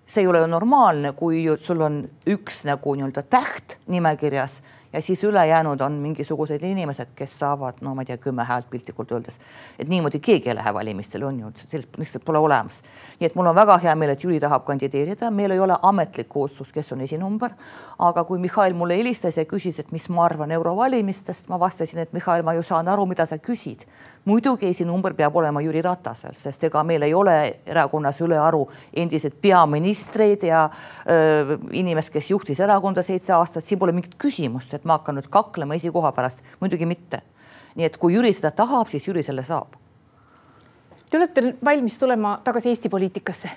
see 0.07 0.21
ei 0.23 0.27
ole 0.27 0.39
ju 0.39 0.47
normaalne, 0.47 1.11
kui 1.13 1.43
sul 1.59 1.81
on 1.81 2.03
üks 2.27 2.63
nagu 2.67 2.95
nii-öelda 2.95 3.23
täht 3.23 3.79
nimekirjas 3.87 4.61
ja 4.97 5.01
siis 5.01 5.23
ülejäänud 5.23 5.81
on 5.81 5.91
mingisugused 5.91 6.63
inimesed, 6.63 7.07
kes 7.15 7.39
saavad, 7.39 7.73
no 7.85 7.93
ma 7.95 8.01
ei 8.01 8.09
tea, 8.09 8.17
kümme 8.17 8.43
häält 8.43 8.69
piltlikult 8.69 9.11
öeldes. 9.11 9.39
et 9.79 9.87
niimoodi 9.87 10.19
keegi 10.19 10.49
ei 10.49 10.55
lähe 10.55 10.73
valimistele, 10.73 11.25
on 11.25 11.39
ju, 11.39 11.51
sellist 11.55 11.97
lihtsalt 11.97 12.25
pole 12.25 12.37
olemas. 12.37 12.81
nii 13.19 13.27
et 13.29 13.35
mul 13.35 13.45
on 13.45 13.55
väga 13.55 13.77
hea 13.77 13.95
meel, 13.95 14.15
et 14.15 14.23
Jüri 14.23 14.39
tahab 14.39 14.65
kandideerida, 14.65 15.29
meil 15.31 15.51
ei 15.51 15.59
ole 15.59 15.77
ametlikku 15.81 16.43
otsust, 16.43 16.71
kes 16.73 16.91
on 16.91 17.01
esinumber. 17.01 17.53
aga 17.99 18.23
kui 18.23 18.39
Mihhail 18.39 18.73
mulle 18.73 18.97
helistas 18.97 19.37
ja 19.37 19.45
küsis, 19.45 19.79
et 19.79 19.91
mis 19.91 20.09
ma 20.09 20.25
arvan 20.25 20.51
eurovalimistest, 20.51 21.47
ma 21.47 21.59
vastasin, 21.59 21.99
et 21.99 22.13
Mihhail, 22.13 22.43
ma 22.43 22.53
ju 22.53 22.63
saan 22.63 22.87
aru, 22.87 23.05
mida 23.05 23.25
sa 23.25 23.37
küsid 23.37 23.85
muidugi 24.27 24.67
esinumber 24.67 25.13
peab 25.15 25.35
olema 25.39 25.61
Jüri 25.63 25.81
Ratasel, 25.85 26.35
sest 26.35 26.65
ega 26.67 26.81
meil 26.83 27.05
ei 27.07 27.13
ole 27.15 27.35
erakonnas 27.65 28.19
ülearu 28.25 28.65
endised 29.03 29.37
peaministreid 29.41 30.43
ja 30.49 30.65
öö, 30.67 31.57
inimest, 31.71 32.11
kes 32.11 32.31
juhtis 32.33 32.59
erakonda 32.63 33.03
seitse 33.07 33.33
aastat, 33.37 33.65
siin 33.65 33.79
pole 33.79 33.95
mingit 33.95 34.17
küsimust, 34.19 34.73
et 34.75 34.86
ma 34.87 34.97
hakkan 34.97 35.19
nüüd 35.19 35.29
kaklema 35.33 35.75
esikoha 35.77 36.11
pärast, 36.15 36.43
muidugi 36.61 36.87
mitte. 36.89 37.21
nii 37.77 37.85
et 37.85 37.97
kui 38.01 38.15
Jüri 38.15 38.31
seda 38.33 38.49
tahab, 38.51 38.89
siis 38.89 39.05
Jüri 39.07 39.21
selle 39.23 39.43
saab. 39.45 39.75
Te 41.09 41.17
olete 41.17 41.53
valmis 41.65 41.99
tulema 41.99 42.39
tagasi 42.43 42.69
Eesti 42.69 42.89
poliitikasse? 42.89 43.49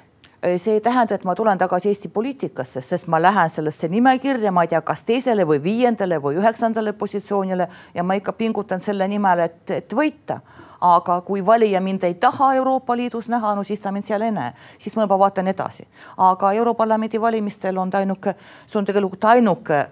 see 0.57 0.75
ei 0.75 0.81
tähenda, 0.81 1.15
et 1.15 1.25
ma 1.25 1.35
tulen 1.35 1.59
tagasi 1.59 1.89
Eesti 1.89 2.09
poliitikasse, 2.09 2.81
sest 2.81 3.07
ma 3.07 3.23
lähen 3.23 3.51
sellesse 3.51 3.89
nimekirja, 3.89 4.53
ma 4.53 4.65
ei 4.65 4.69
tea, 4.73 4.81
kas 4.81 5.03
teisele 5.05 5.45
või 5.47 5.61
viiendale 5.63 6.17
või 6.23 6.39
üheksandale 6.41 6.93
positsioonile 6.93 7.69
ja 7.95 8.03
ma 8.03 8.17
ikka 8.17 8.33
pingutan 8.33 8.81
selle 8.81 9.09
nimel, 9.09 9.45
et, 9.45 9.71
et 9.71 9.93
võita 9.93 10.41
aga 10.81 11.21
kui 11.27 11.43
valija 11.47 11.81
mind 11.81 12.05
ei 12.09 12.15
taha 12.21 12.55
Euroopa 12.55 12.97
Liidus 12.97 13.29
näha, 13.29 13.55
no 13.55 13.65
siis 13.65 13.81
ta 13.81 13.93
mind 13.93 14.07
seal 14.09 14.25
ei 14.25 14.33
näe, 14.33 14.53
siis 14.79 14.97
ma 14.97 15.05
juba 15.05 15.19
vaatan 15.19 15.49
edasi. 15.53 15.87
aga 16.17 16.53
Europarlamendi 16.53 17.21
valimistel 17.21 17.79
on 17.79 17.91
ta 17.91 17.99
ainuke, 17.99 18.35
see 18.67 18.79
on 18.79 18.89
tegelikult 18.89 19.25
ainuke 19.25 19.83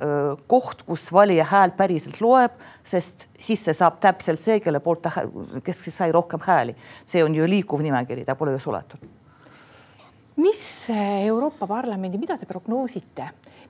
koht, 0.46 0.82
kus 0.86 1.12
valija 1.12 1.44
hääl 1.44 1.76
päriselt 1.76 2.20
loeb, 2.20 2.56
sest 2.82 3.28
sisse 3.38 3.74
saab 3.74 4.00
täpselt 4.00 4.40
see, 4.40 4.60
kelle 4.60 4.80
poolt 4.80 5.02
ta, 5.02 5.12
kes 5.64 5.84
sai 5.92 6.12
rohkem 6.12 6.40
hääli. 6.40 6.76
see 7.06 7.24
on 7.24 7.34
ju 7.34 7.48
liikuv 7.48 7.80
nimekiri, 7.84 8.24
ta 8.24 8.34
pole 8.34 8.56
ju 8.56 8.58
suletud 8.58 9.08
mis 10.38 10.86
Euroopa 11.26 11.66
Parlamendi, 11.66 12.18
mida 12.18 12.36
te 12.38 12.46
prognoosite, 12.46 13.24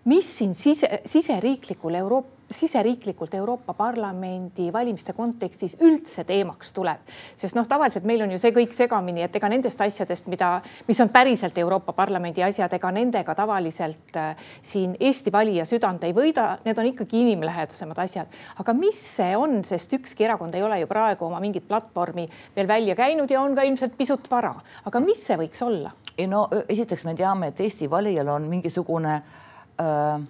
mis 0.05 0.29
siin 0.39 0.55
sise, 0.55 1.01
siseriiklikul 1.09 1.95
Euroopa 1.95 2.38
siseriiklikult 2.51 3.35
Euroopa 3.35 3.75
Parlamendi 3.75 4.73
valimiste 4.73 5.13
kontekstis 5.13 5.77
üldse 5.85 6.25
teemaks 6.25 6.73
tuleb, 6.73 7.03
sest 7.37 7.57
noh, 7.57 7.67
tavaliselt 7.69 8.07
meil 8.09 8.23
on 8.25 8.33
ju 8.33 8.39
see 8.41 8.53
kõik 8.57 8.73
segamini, 8.77 9.23
et 9.27 9.37
ega 9.37 9.51
nendest 9.53 9.81
asjadest, 9.85 10.29
mida, 10.33 10.51
mis 10.89 11.01
on 11.05 11.11
päriselt 11.13 11.59
Euroopa 11.61 11.93
Parlamendi 11.97 12.43
asjad, 12.45 12.73
ega 12.73 12.93
nendega 12.95 13.35
tavaliselt 13.37 14.17
äh, 14.17 14.47
siin 14.63 14.97
Eesti 15.01 15.33
valija 15.33 15.67
südant 15.69 16.05
ei 16.09 16.15
võida, 16.17 16.51
need 16.65 16.79
on 16.79 16.89
ikkagi 16.93 17.21
inimlähedasemad 17.21 18.01
asjad. 18.05 18.39
aga 18.59 18.75
mis 18.77 19.01
see 19.17 19.37
on, 19.37 19.61
sest 19.65 19.93
ükski 19.99 20.25
erakond 20.25 20.55
ei 20.55 20.65
ole 20.65 20.81
ju 20.81 20.89
praegu 20.89 21.29
oma 21.29 21.41
mingit 21.45 21.69
platvormi 21.69 22.29
veel 22.57 22.69
välja 22.69 22.97
käinud 22.97 23.31
ja 23.31 23.43
on 23.43 23.57
ka 23.57 23.67
ilmselt 23.69 23.97
pisut 23.99 24.31
vara, 24.31 24.55
aga 24.89 25.01
mis 25.05 25.21
see 25.27 25.37
võiks 25.37 25.63
olla? 25.65 25.93
ei 26.19 26.27
no 26.27 26.49
esiteks 26.69 27.05
me 27.05 27.15
teame, 27.15 27.53
et 27.53 27.61
Eesti 27.61 27.91
valijal 27.91 28.29
on 28.33 28.49
mingisugune 28.49 29.15
äh, 29.19 30.25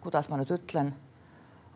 kuidas 0.00 0.28
ma 0.30 0.40
nüüd 0.40 0.50
ütlen 0.56 0.94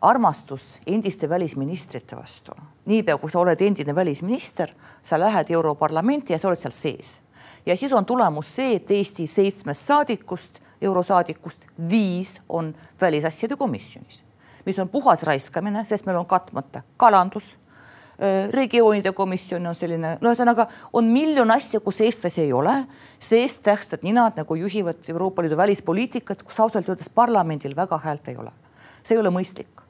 armastus 0.03 0.79
endiste 0.87 1.29
välisministrite 1.29 2.15
vastu. 2.15 2.51
niipea 2.85 3.17
kui 3.17 3.31
sa 3.31 3.39
oled 3.39 3.61
endine 3.61 3.95
välisminister, 3.95 4.69
sa 5.01 5.19
lähed 5.19 5.49
Europarlamenti 5.49 6.33
ja 6.33 6.39
sa 6.39 6.47
oled 6.47 6.59
seal 6.59 6.75
sees. 6.75 7.21
ja 7.65 7.77
siis 7.77 7.93
on 7.93 8.05
tulemus 8.05 8.55
see, 8.55 8.75
et 8.75 8.91
Eesti 8.91 9.27
seitsmest 9.27 9.85
saadikust, 9.85 10.59
eurosaadikust 10.81 11.67
viis 11.89 12.41
on 12.49 12.75
välisasjade 13.01 13.55
komisjonis, 13.55 14.23
mis 14.65 14.79
on 14.79 14.89
puhas 14.89 15.23
raiskamine, 15.23 15.85
sest 15.85 16.05
meil 16.05 16.17
on 16.19 16.25
katmata 16.25 16.83
kalandus 16.97 17.55
regioonide 18.51 19.11
komisjon 19.11 19.67
on 19.67 19.75
selline, 19.75 20.17
no 20.21 20.29
ühesõnaga 20.29 20.67
on 20.93 21.07
miljon 21.11 21.51
asja, 21.51 21.79
kus 21.79 22.01
eestlasi 22.01 22.41
ei 22.41 22.53
ole, 22.53 22.75
seest 23.19 23.63
tähtsad 23.63 24.03
ninad 24.03 24.37
nagu 24.37 24.55
juhivad 24.55 25.09
Euroopa 25.09 25.41
Liidu 25.41 25.57
välispoliitikat, 25.57 26.43
kus 26.43 26.59
ausalt 26.59 26.89
öeldes 26.89 27.09
parlamendil 27.09 27.75
väga 27.75 27.97
häält 28.03 28.27
ei 28.27 28.37
ole. 28.37 28.51
see 29.03 29.15
ei 29.15 29.19
ole 29.19 29.33
mõistlik 29.33 29.82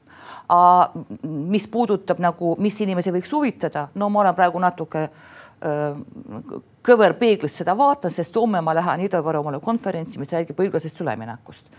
mis 1.22 1.68
puudutab 1.68 2.20
nagu, 2.20 2.54
mis 2.60 2.80
inimesi 2.80 3.12
võiks 3.14 3.32
huvitada, 3.32 3.88
no 3.94 4.10
ma 4.12 4.20
olen 4.20 4.36
praegu 4.36 4.60
natuke 4.60 5.08
kõverpeeglis 6.84 7.54
seda 7.62 7.72
vaatan, 7.76 8.12
sest 8.12 8.34
homme 8.36 8.60
ma 8.60 8.74
lähen 8.76 9.06
Ida-Virumaale 9.06 9.60
konverentsi, 9.64 10.18
mis 10.20 10.32
räägib 10.32 10.58
õiglasest 10.60 11.00
üleminekust. 11.00 11.70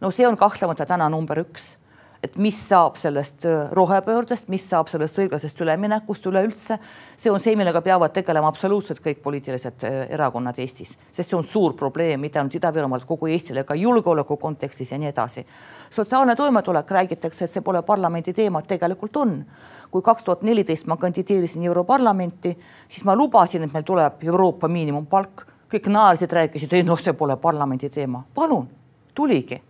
no 0.00 0.10
see 0.10 0.26
on 0.26 0.36
kahtlemata 0.36 0.86
täna 0.86 1.08
number 1.08 1.44
üks 1.44 1.74
et 2.22 2.36
mis 2.40 2.56
saab 2.68 2.96
sellest 2.96 3.44
äh, 3.46 3.70
rohepöördest, 3.76 4.48
mis 4.48 4.64
saab 4.68 4.88
sellest 4.88 5.18
õiglasest 5.20 5.60
üleminekust 5.60 6.26
üleüldse. 6.26 6.78
see 7.16 7.30
on 7.30 7.40
see, 7.40 7.56
millega 7.56 7.80
peavad 7.84 8.12
tegelema 8.12 8.48
absoluutselt 8.48 9.00
kõik 9.04 9.20
poliitilised 9.22 9.84
äh, 9.84 9.98
erakonnad 10.16 10.58
Eestis, 10.58 10.96
sest 11.12 11.30
see 11.30 11.36
on 11.36 11.44
suur 11.44 11.76
probleem 11.76 12.20
mitte 12.20 12.40
ainult 12.40 12.56
Ida-Virumaal, 12.56 13.04
kogu 13.06 13.28
Eestile, 13.32 13.64
ka 13.64 13.74
julgeoleku 13.74 14.36
kontekstis 14.36 14.92
ja 14.92 14.98
nii 14.98 15.10
edasi. 15.12 15.46
sotsiaalne 15.90 16.36
toimetulek, 16.36 16.90
räägitakse, 16.90 17.44
et 17.44 17.50
see 17.50 17.64
pole 17.64 17.82
parlamendi 17.82 18.32
teema, 18.32 18.62
tegelikult 18.62 19.16
on. 19.16 19.44
kui 19.90 20.02
kaks 20.02 20.24
tuhat 20.24 20.42
neliteist 20.42 20.86
ma 20.86 20.96
kandideerisin 20.96 21.64
Europarlamenti, 21.64 22.58
siis 22.88 23.04
ma 23.04 23.16
lubasin, 23.16 23.62
et 23.62 23.72
meil 23.72 23.84
tuleb 23.84 24.24
Euroopa 24.24 24.68
miinimumpalk, 24.68 25.46
kõik 25.70 25.86
naersid, 25.88 26.32
rääkisid, 26.32 26.72
ei 26.72 26.82
noh, 26.82 26.98
see 26.98 27.12
pole 27.12 27.36
parlamendi 27.36 27.90
teema, 27.90 28.24
palun, 28.34 28.68
tuligi 29.14 29.60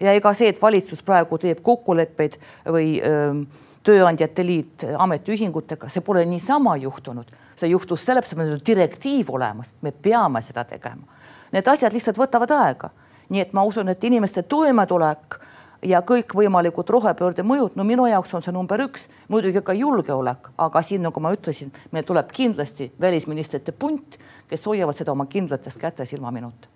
ja 0.00 0.12
ega 0.12 0.34
see, 0.34 0.50
et 0.52 0.62
valitsus 0.62 1.02
praegu 1.02 1.38
teeb 1.38 1.62
kokkuleppeid 1.62 2.38
või 2.66 2.98
öö, 3.02 3.44
Tööandjate 3.84 4.46
Liit 4.46 4.84
ametiühingutega, 4.98 5.90
see 5.92 6.00
pole 6.00 6.22
niisama 6.24 6.72
juhtunud, 6.80 7.28
see 7.60 7.68
juhtus 7.68 8.06
sellepärast, 8.06 8.32
et 8.32 8.40
meil 8.40 8.54
on 8.54 8.62
direktiiv 8.66 9.32
olemas, 9.36 9.74
me 9.84 9.92
peame 9.92 10.40
seda 10.42 10.64
tegema. 10.64 11.04
Need 11.52 11.68
asjad 11.68 11.92
lihtsalt 11.92 12.18
võtavad 12.18 12.54
aega, 12.56 12.90
nii 13.28 13.44
et 13.44 13.52
ma 13.52 13.66
usun, 13.68 13.92
et 13.92 14.08
inimeste 14.08 14.46
toimetulek 14.48 15.38
ja 15.84 16.00
kõikvõimalikud 16.00 16.88
rohepöörde 16.96 17.44
mõjud, 17.44 17.76
no 17.76 17.84
minu 17.84 18.08
jaoks 18.08 18.32
on 18.34 18.44
see 18.44 18.56
number 18.56 18.80
üks, 18.86 19.10
muidugi 19.28 19.60
ka 19.60 19.76
julgeolek, 19.76 20.48
aga 20.56 20.82
siin, 20.82 21.04
nagu 21.04 21.20
ma 21.20 21.34
ütlesin, 21.36 21.72
meil 21.92 22.08
tuleb 22.08 22.32
kindlasti 22.32 22.88
välisministrite 23.00 23.76
punt, 23.76 24.16
kes 24.48 24.64
hoiavad 24.64 24.96
seda 24.96 25.12
oma 25.12 25.28
kindlates 25.28 25.76
kätes 25.76 26.16
ilma 26.16 26.32
minuta 26.32 26.73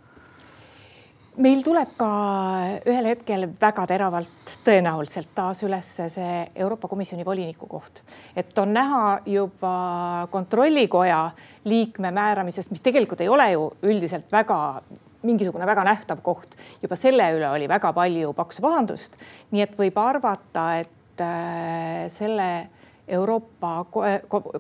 meil 1.39 1.63
tuleb 1.63 1.95
ka 1.99 2.11
ühel 2.89 3.09
hetkel 3.13 3.47
väga 3.61 3.85
teravalt 3.91 4.55
tõenäoliselt 4.67 5.31
taas 5.37 5.63
üles 5.67 5.91
see 6.15 6.39
Euroopa 6.59 6.91
Komisjoni 6.91 7.27
voliniku 7.27 7.69
koht, 7.71 8.03
et 8.37 8.57
on 8.59 8.73
näha 8.75 9.21
juba 9.27 9.75
kontrollikoja 10.33 11.21
liikme 11.69 12.11
määramisest, 12.15 12.73
mis 12.75 12.83
tegelikult 12.83 13.23
ei 13.23 13.31
ole 13.31 13.51
ju 13.53 13.69
üldiselt 13.87 14.33
väga 14.33 14.59
mingisugune 15.23 15.67
väga 15.67 15.85
nähtav 15.85 16.23
koht. 16.23 16.55
juba 16.83 16.97
selle 16.97 17.31
üle 17.35 17.51
oli 17.51 17.69
väga 17.69 17.93
palju 17.93 18.33
paksu 18.33 18.63
pahandust. 18.63 19.15
nii 19.51 19.63
et 19.63 19.79
võib 19.79 19.99
arvata, 19.99 20.71
et 20.79 21.23
äh, 21.23 22.09
selle 22.11 22.69
Euroopa 23.09 23.87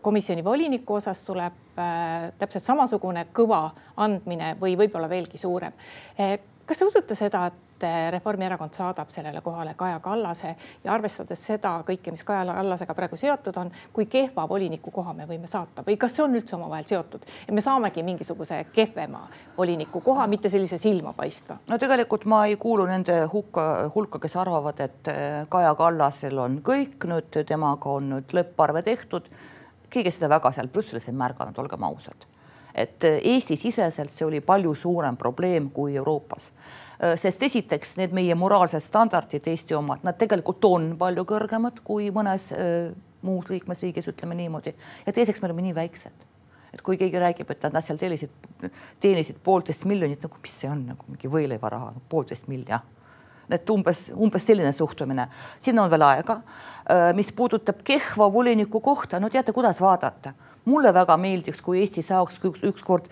Komisjoni 0.00 0.44
voliniku 0.44 0.94
osas 0.94 1.20
tuleb 1.24 1.78
äh, 1.78 2.30
täpselt 2.38 2.64
samasugune 2.64 3.26
kõva 3.34 3.70
andmine 3.96 4.54
või 4.60 4.76
võib-olla 4.78 5.08
veelgi 5.10 5.38
suurem 5.38 5.74
äh, 6.18 6.38
kas 6.68 6.78
te 6.78 6.84
usute 6.84 7.16
seda, 7.16 7.46
et 7.48 7.84
eh, 7.86 8.10
Reformierakond 8.12 8.76
saadab 8.76 9.10
sellele 9.12 9.40
kohale 9.44 9.72
Kaja 9.76 10.00
Kallase 10.04 10.50
ja 10.84 10.92
arvestades 10.92 11.40
seda 11.50 11.78
kõike, 11.88 12.12
mis 12.12 12.24
Kaja 12.28 12.44
Kallasega 12.52 12.96
praegu 12.96 13.16
seotud 13.16 13.56
on, 13.62 13.70
kui 13.92 14.06
kehva 14.10 14.44
voliniku 14.48 14.92
koha 14.92 15.14
me 15.16 15.26
võime 15.28 15.48
saata 15.48 15.84
või 15.86 15.96
kas 16.00 16.16
see 16.16 16.24
on 16.26 16.36
üldse 16.36 16.56
omavahel 16.58 16.84
seotud 16.88 17.24
ja 17.46 17.56
me 17.56 17.64
saamegi 17.64 18.04
mingisuguse 18.04 18.60
kehvema 18.74 19.24
voliniku 19.56 20.02
koha, 20.04 20.26
mitte 20.28 20.52
sellise 20.52 20.78
silmapaistva? 20.82 21.60
no 21.72 21.80
tegelikult 21.80 22.28
ma 22.28 22.44
ei 22.46 22.58
kuulu 22.60 22.86
nende 22.90 23.22
hukka, 23.32 23.68
hulka, 23.94 24.20
kes 24.24 24.36
arvavad, 24.36 24.84
et 24.84 25.12
eh, 25.14 25.28
Kaja 25.48 25.74
Kallasel 25.78 26.38
on 26.44 26.60
kõik 26.64 27.08
nüüd 27.08 27.44
temaga 27.48 27.96
on 27.96 28.12
nüüd 28.16 28.36
lõpparve 28.36 28.84
tehtud. 28.84 29.30
keegi 29.88 30.12
seda 30.12 30.28
väga 30.36 30.52
seal 30.52 30.68
Brüsselis 30.68 31.08
ei 31.08 31.16
märganud, 31.16 31.56
olgem 31.58 31.88
ausad 31.88 32.28
et 32.82 33.04
äh, 33.04 33.18
Eesti-siseselt 33.34 34.12
see 34.12 34.26
oli 34.26 34.40
palju 34.44 34.74
suurem 34.74 35.16
probleem 35.16 35.70
kui 35.74 35.96
Euroopas. 35.96 36.50
Äh, 37.02 37.16
sest 37.20 37.42
esiteks 37.42 37.96
need 38.00 38.14
meie 38.16 38.34
moraalsed 38.38 38.84
standardid, 38.84 39.46
Eesti 39.46 39.76
omad, 39.78 40.04
nad 40.06 40.18
tegelikult 40.20 40.64
on 40.68 40.92
palju 41.00 41.26
kõrgemad 41.28 41.82
kui 41.86 42.10
mõnes 42.14 42.50
äh, 42.56 42.90
muus 43.22 43.48
liikmesriigis, 43.50 44.10
ütleme 44.12 44.38
niimoodi. 44.38 44.74
ja 45.06 45.12
teiseks 45.12 45.42
me 45.42 45.50
oleme 45.50 45.68
nii 45.68 45.74
väiksed 45.74 46.26
et 46.68 46.82
kui 46.84 46.98
keegi 47.00 47.16
räägib, 47.18 47.48
et 47.50 47.62
nad 47.72 47.84
seal 47.84 47.96
teenisid, 47.98 48.30
teenisid 49.00 49.38
poolteist 49.42 49.86
miljonit, 49.88 50.20
nagu 50.22 50.36
mis 50.42 50.52
see 50.60 50.68
on 50.68 50.84
nagu 50.90 51.06
mingi 51.08 51.30
võileivaraha, 51.32 51.94
poolteist 52.12 52.46
miljonit 52.46 52.97
et 53.50 53.70
umbes, 53.70 54.08
umbes 54.16 54.44
selline 54.46 54.72
suhtumine, 54.72 55.28
siin 55.60 55.78
on 55.78 55.90
veel 55.90 56.02
aega. 56.02 56.40
mis 57.14 57.32
puudutab 57.36 57.82
kehva 57.84 58.30
voliniku 58.32 58.80
kohta, 58.80 59.20
no 59.20 59.28
teate, 59.28 59.52
kuidas 59.52 59.80
vaadata 59.80 60.32
mulle 60.68 60.92
väga 60.94 61.16
meeldiks, 61.16 61.60
kui 61.64 61.80
Eesti 61.82 62.02
saaks 62.04 62.38
üks, 62.44 62.62
ükskord 62.64 63.10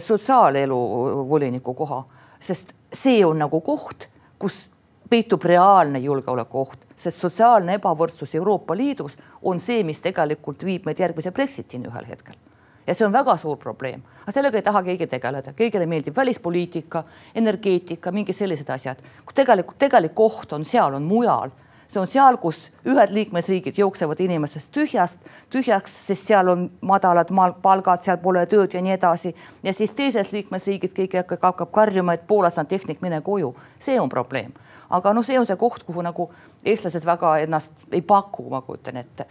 sotsiaalelu 0.00 0.80
voliniku 1.28 1.74
koha, 1.74 2.02
sest 2.40 2.74
see 2.92 3.24
on 3.24 3.40
nagu 3.40 3.60
koht, 3.64 4.08
kus 4.40 4.66
peitub 5.10 5.44
reaalne 5.44 6.00
julgeolekuoht, 6.04 6.86
sest 6.96 7.24
sotsiaalne 7.24 7.76
ebavõrdsus 7.80 8.36
Euroopa 8.38 8.76
Liidus 8.78 9.16
on 9.42 9.60
see, 9.60 9.82
mis 9.84 10.00
tegelikult 10.04 10.64
viib 10.64 10.86
meid 10.86 11.02
järgmise 11.02 11.32
Brexitini 11.34 11.90
ühel 11.90 12.06
hetkel. 12.08 12.38
Ja 12.86 12.94
see 12.94 13.06
on 13.06 13.12
väga 13.12 13.36
suur 13.36 13.58
probleem, 13.60 14.02
aga 14.22 14.32
sellega 14.32 14.58
ei 14.58 14.66
taha 14.66 14.82
keegi 14.82 15.06
tegeleda, 15.06 15.52
kõigile 15.56 15.86
meeldib 15.86 16.16
välispoliitika, 16.16 17.04
energeetika, 17.34 18.12
mingid 18.12 18.36
sellised 18.36 18.70
asjad. 18.70 19.02
tegelikult 19.34 19.78
tegelik 19.78 20.20
oht 20.20 20.52
on 20.52 20.64
seal, 20.64 20.94
on 20.94 21.02
mujal 21.02 21.50
see 21.90 22.00
on 22.00 22.06
seal, 22.06 22.38
kus 22.38 22.68
ühed 22.86 23.12
liikmesriigid 23.14 23.78
jooksevad 23.78 24.20
inimestest 24.22 24.70
tühjast, 24.74 25.18
tühjaks, 25.50 25.94
sest 26.06 26.28
seal 26.30 26.48
on 26.52 26.68
madalad 26.86 27.32
palgad, 27.62 28.02
seal 28.04 28.20
pole 28.22 28.44
tööd 28.50 28.74
ja 28.74 28.82
nii 28.82 28.94
edasi. 28.94 29.34
ja 29.62 29.74
siis 29.74 29.94
teises 29.98 30.32
liikmesriigid 30.32 30.94
keegi 30.94 31.22
hakkab, 31.42 31.70
karjuma, 31.70 32.14
et 32.14 32.26
Poolas 32.26 32.58
on 32.58 32.66
tehnik, 32.66 33.00
mine 33.02 33.20
koju. 33.20 33.54
see 33.78 34.00
on 34.00 34.08
probleem. 34.08 34.52
aga 34.90 35.12
noh, 35.14 35.26
see 35.26 35.38
on 35.38 35.46
see 35.46 35.56
koht, 35.56 35.82
kuhu 35.82 36.02
nagu 36.02 36.30
eestlased 36.64 37.06
väga 37.06 37.36
ennast 37.38 37.72
ei 37.92 38.02
paku, 38.02 38.50
ma 38.50 38.60
kujutan 38.60 38.96
ette. 38.96 39.26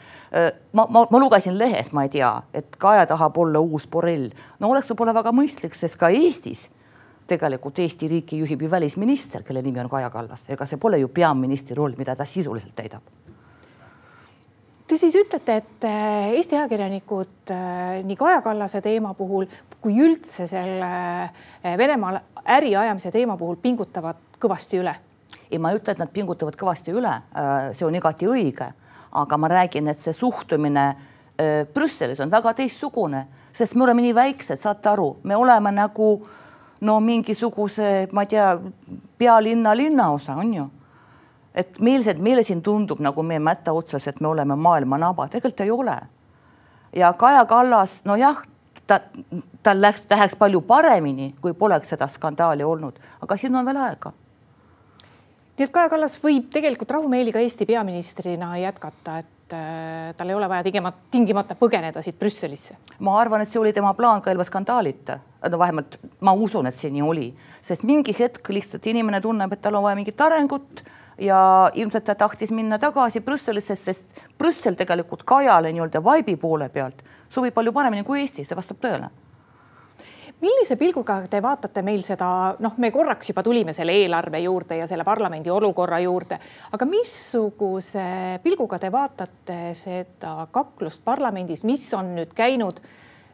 ma, 0.74 0.86
ma, 0.90 1.06
ma 1.12 1.20
lugesin 1.20 1.58
lehes, 1.58 1.92
ma 1.92 2.04
ei 2.04 2.10
tea, 2.10 2.42
et 2.54 2.76
Kaja 2.78 3.06
tahab 3.06 3.38
olla 3.38 3.60
uus 3.60 3.88
Borrell. 3.88 4.30
no 4.60 4.70
oleks 4.70 4.92
võib-olla 4.92 5.14
väga 5.14 5.32
mõistlik, 5.32 5.76
sest 5.76 5.96
ka 5.96 6.10
Eestis 6.10 6.70
tegelikult 7.30 7.80
Eesti 7.80 8.10
riiki 8.10 8.40
juhib 8.42 8.66
ju 8.66 8.72
välisminister, 8.72 9.44
kelle 9.44 9.62
nimi 9.62 9.80
on 9.82 9.90
Kaja 9.90 10.10
Kallas, 10.14 10.46
ega 10.50 10.66
see 10.68 10.80
pole 10.82 11.00
ju 11.02 11.10
peaministri 11.14 11.78
roll, 11.78 11.96
mida 11.98 12.16
ta 12.16 12.26
sisuliselt 12.28 12.76
täidab. 12.76 13.06
Te 14.90 14.98
siis 14.98 15.14
ütlete, 15.14 15.60
et 15.62 15.86
äh, 15.86 16.32
Eesti 16.40 16.58
ajakirjanikud 16.58 17.52
äh, 17.54 18.00
nii 18.06 18.18
Kaja 18.18 18.42
Kallase 18.42 18.82
teema 18.82 19.14
puhul 19.14 19.46
kui 19.84 20.00
üldse 20.02 20.48
selle 20.50 20.90
äh, 20.90 21.76
Venemaal 21.78 22.18
äri 22.58 22.74
ajamise 22.76 23.12
teema 23.14 23.38
puhul 23.38 23.60
pingutavad 23.62 24.18
kõvasti 24.42 24.82
üle? 24.82 24.96
ei, 25.50 25.58
ma 25.62 25.70
ei 25.70 25.78
ütle, 25.78 25.94
et 25.94 26.02
nad 26.02 26.10
pingutavad 26.14 26.54
kõvasti 26.58 26.94
üle, 26.94 27.10
see 27.74 27.86
on 27.86 27.96
igati 27.98 28.28
õige, 28.30 28.68
aga 29.18 29.38
ma 29.42 29.48
räägin, 29.50 29.88
et 29.90 29.98
see 29.98 30.14
suhtumine 30.14 30.84
Brüsselis 31.74 32.20
on 32.22 32.30
väga 32.30 32.52
teistsugune, 32.54 33.24
sest 33.58 33.74
me 33.74 33.88
oleme 33.88 34.04
nii 34.06 34.14
väiksed, 34.14 34.62
saate 34.62 34.92
aru, 34.92 35.08
me 35.26 35.34
oleme 35.40 35.72
nagu 35.74 36.10
äh, 36.20 36.39
no 36.82 37.00
mingisuguse, 37.00 38.08
ma 38.12 38.24
ei 38.26 38.28
tea, 38.28 38.52
pealinna 39.18 39.76
linnaosa 39.78 40.36
on 40.36 40.54
ju. 40.54 40.70
et 41.56 41.80
meil 41.80 42.04
see, 42.04 42.14
meile 42.24 42.44
siin 42.46 42.62
tundub 42.64 43.02
nagu 43.04 43.24
meie 43.24 43.40
mätta 43.40 43.74
otsas, 43.74 44.08
et 44.08 44.22
me 44.22 44.28
oleme 44.28 44.56
maailma 44.56 44.98
naba, 44.98 45.28
tegelikult 45.28 45.66
ei 45.66 45.72
ole. 45.72 45.98
ja 46.96 47.14
Kaja 47.14 47.46
Kallas, 47.46 48.02
nojah, 48.06 48.42
ta, 48.88 49.00
tal 49.64 49.82
läks, 49.82 50.06
läheks 50.10 50.36
palju 50.36 50.62
paremini, 50.62 51.34
kui 51.42 51.54
poleks 51.54 51.90
seda 51.90 52.08
skandaali 52.08 52.64
olnud, 52.64 53.00
aga 53.22 53.38
siin 53.38 53.56
on 53.56 53.66
veel 53.66 53.84
aega 53.90 54.14
nii 55.60 55.68
et 55.68 55.74
Kaja 55.76 55.90
Kallas 55.92 56.16
võib 56.24 56.46
tegelikult 56.54 56.92
rahumeeli 56.96 57.34
ka 57.36 57.42
Eesti 57.44 57.66
peaministrina 57.68 58.54
jätkata, 58.62 59.18
et 59.20 59.28
et 59.50 59.54
äh, 59.54 60.16
tal 60.18 60.30
ei 60.30 60.36
ole 60.36 60.50
vaja 60.50 60.64
tingimata, 60.64 60.98
tingimata 61.12 61.56
põgeneda 61.58 62.02
siit 62.06 62.20
Brüsselisse? 62.20 62.78
ma 63.00 63.18
arvan, 63.20 63.42
et 63.42 63.50
see 63.50 63.60
oli 63.60 63.74
tema 63.74 63.94
plaan 63.98 64.22
ka 64.22 64.32
ilma 64.32 64.46
skandaalita. 64.46 65.20
no 65.50 65.60
vähemalt 65.60 65.98
ma 66.22 66.34
usun, 66.34 66.68
et 66.68 66.76
see 66.76 66.92
nii 66.94 67.02
oli, 67.02 67.28
sest 67.62 67.84
mingi 67.84 68.14
hetk 68.18 68.50
lihtsalt 68.50 68.86
inimene 68.86 69.22
tunneb, 69.22 69.54
et 69.54 69.62
tal 69.62 69.80
on 69.80 69.84
vaja 69.84 69.98
mingit 69.98 70.22
arengut 70.22 70.84
ja 71.20 71.70
ilmselt 71.74 72.06
ta 72.06 72.16
tahtis 72.16 72.52
minna 72.52 72.78
tagasi 72.80 73.22
Brüsselisse, 73.22 73.76
sest 73.76 74.22
Brüssel 74.38 74.78
tegelikult 74.80 75.24
Kajale 75.24 75.74
nii-öelda 75.74 76.04
vaibi 76.04 76.38
poole 76.38 76.70
pealt 76.70 77.02
sobib 77.30 77.54
palju 77.54 77.74
paremini 77.74 78.06
kui 78.06 78.22
Eesti, 78.22 78.46
see 78.46 78.58
vastab 78.58 78.80
tõele 78.82 79.10
millise 80.40 80.78
pilguga 80.80 81.20
te 81.30 81.42
vaatate 81.44 81.84
meil 81.86 82.04
seda, 82.08 82.30
noh, 82.64 82.78
me 82.80 82.92
korraks 82.96 83.32
juba 83.32 83.44
tulime 83.44 83.74
selle 83.76 83.96
eelarve 84.00 84.40
juurde 84.46 84.80
ja 84.80 84.88
selle 84.88 85.04
parlamendi 85.08 85.52
olukorra 85.52 86.00
juurde, 86.04 86.40
aga 86.72 86.88
missuguse 86.88 88.06
pilguga 88.44 88.80
te 88.80 88.92
vaatate 88.94 89.60
seda 89.80 90.48
kaklust 90.52 91.04
parlamendis, 91.04 91.66
mis 91.68 91.84
on 91.98 92.14
nüüd 92.16 92.32
käinud 92.38 92.80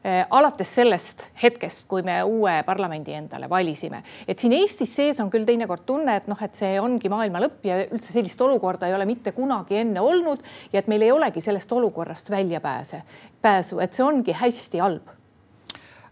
eh, 0.01 0.23
alates 0.33 0.71
sellest 0.79 1.27
hetkest, 1.43 1.85
kui 1.91 2.01
me 2.05 2.17
uue 2.25 2.55
parlamendi 2.65 3.13
endale 3.19 3.49
valisime, 3.51 4.01
et 4.25 4.41
siin 4.41 4.55
Eestis 4.57 4.95
sees 4.97 5.21
on 5.21 5.29
küll 5.33 5.45
teinekord 5.45 5.85
tunne, 5.85 6.15
et 6.17 6.31
noh, 6.31 6.41
et 6.41 6.57
see 6.57 6.79
ongi 6.81 7.11
maailma 7.13 7.43
lõpp 7.43 7.69
ja 7.69 7.83
üldse 7.85 8.15
sellist 8.15 8.41
olukorda 8.41 8.89
ei 8.89 8.97
ole 8.97 9.05
mitte 9.05 9.35
kunagi 9.37 9.77
enne 9.83 10.01
olnud 10.01 10.41
ja 10.73 10.81
et 10.81 10.89
meil 10.89 11.05
ei 11.05 11.13
olegi 11.13 11.45
sellest 11.45 11.69
olukorrast 11.77 12.33
väljapääse, 12.33 13.03
pääsu, 13.45 13.77
et 13.85 13.93
see 13.93 14.07
ongi 14.07 14.33
hästi 14.41 14.81
halb 14.81 15.13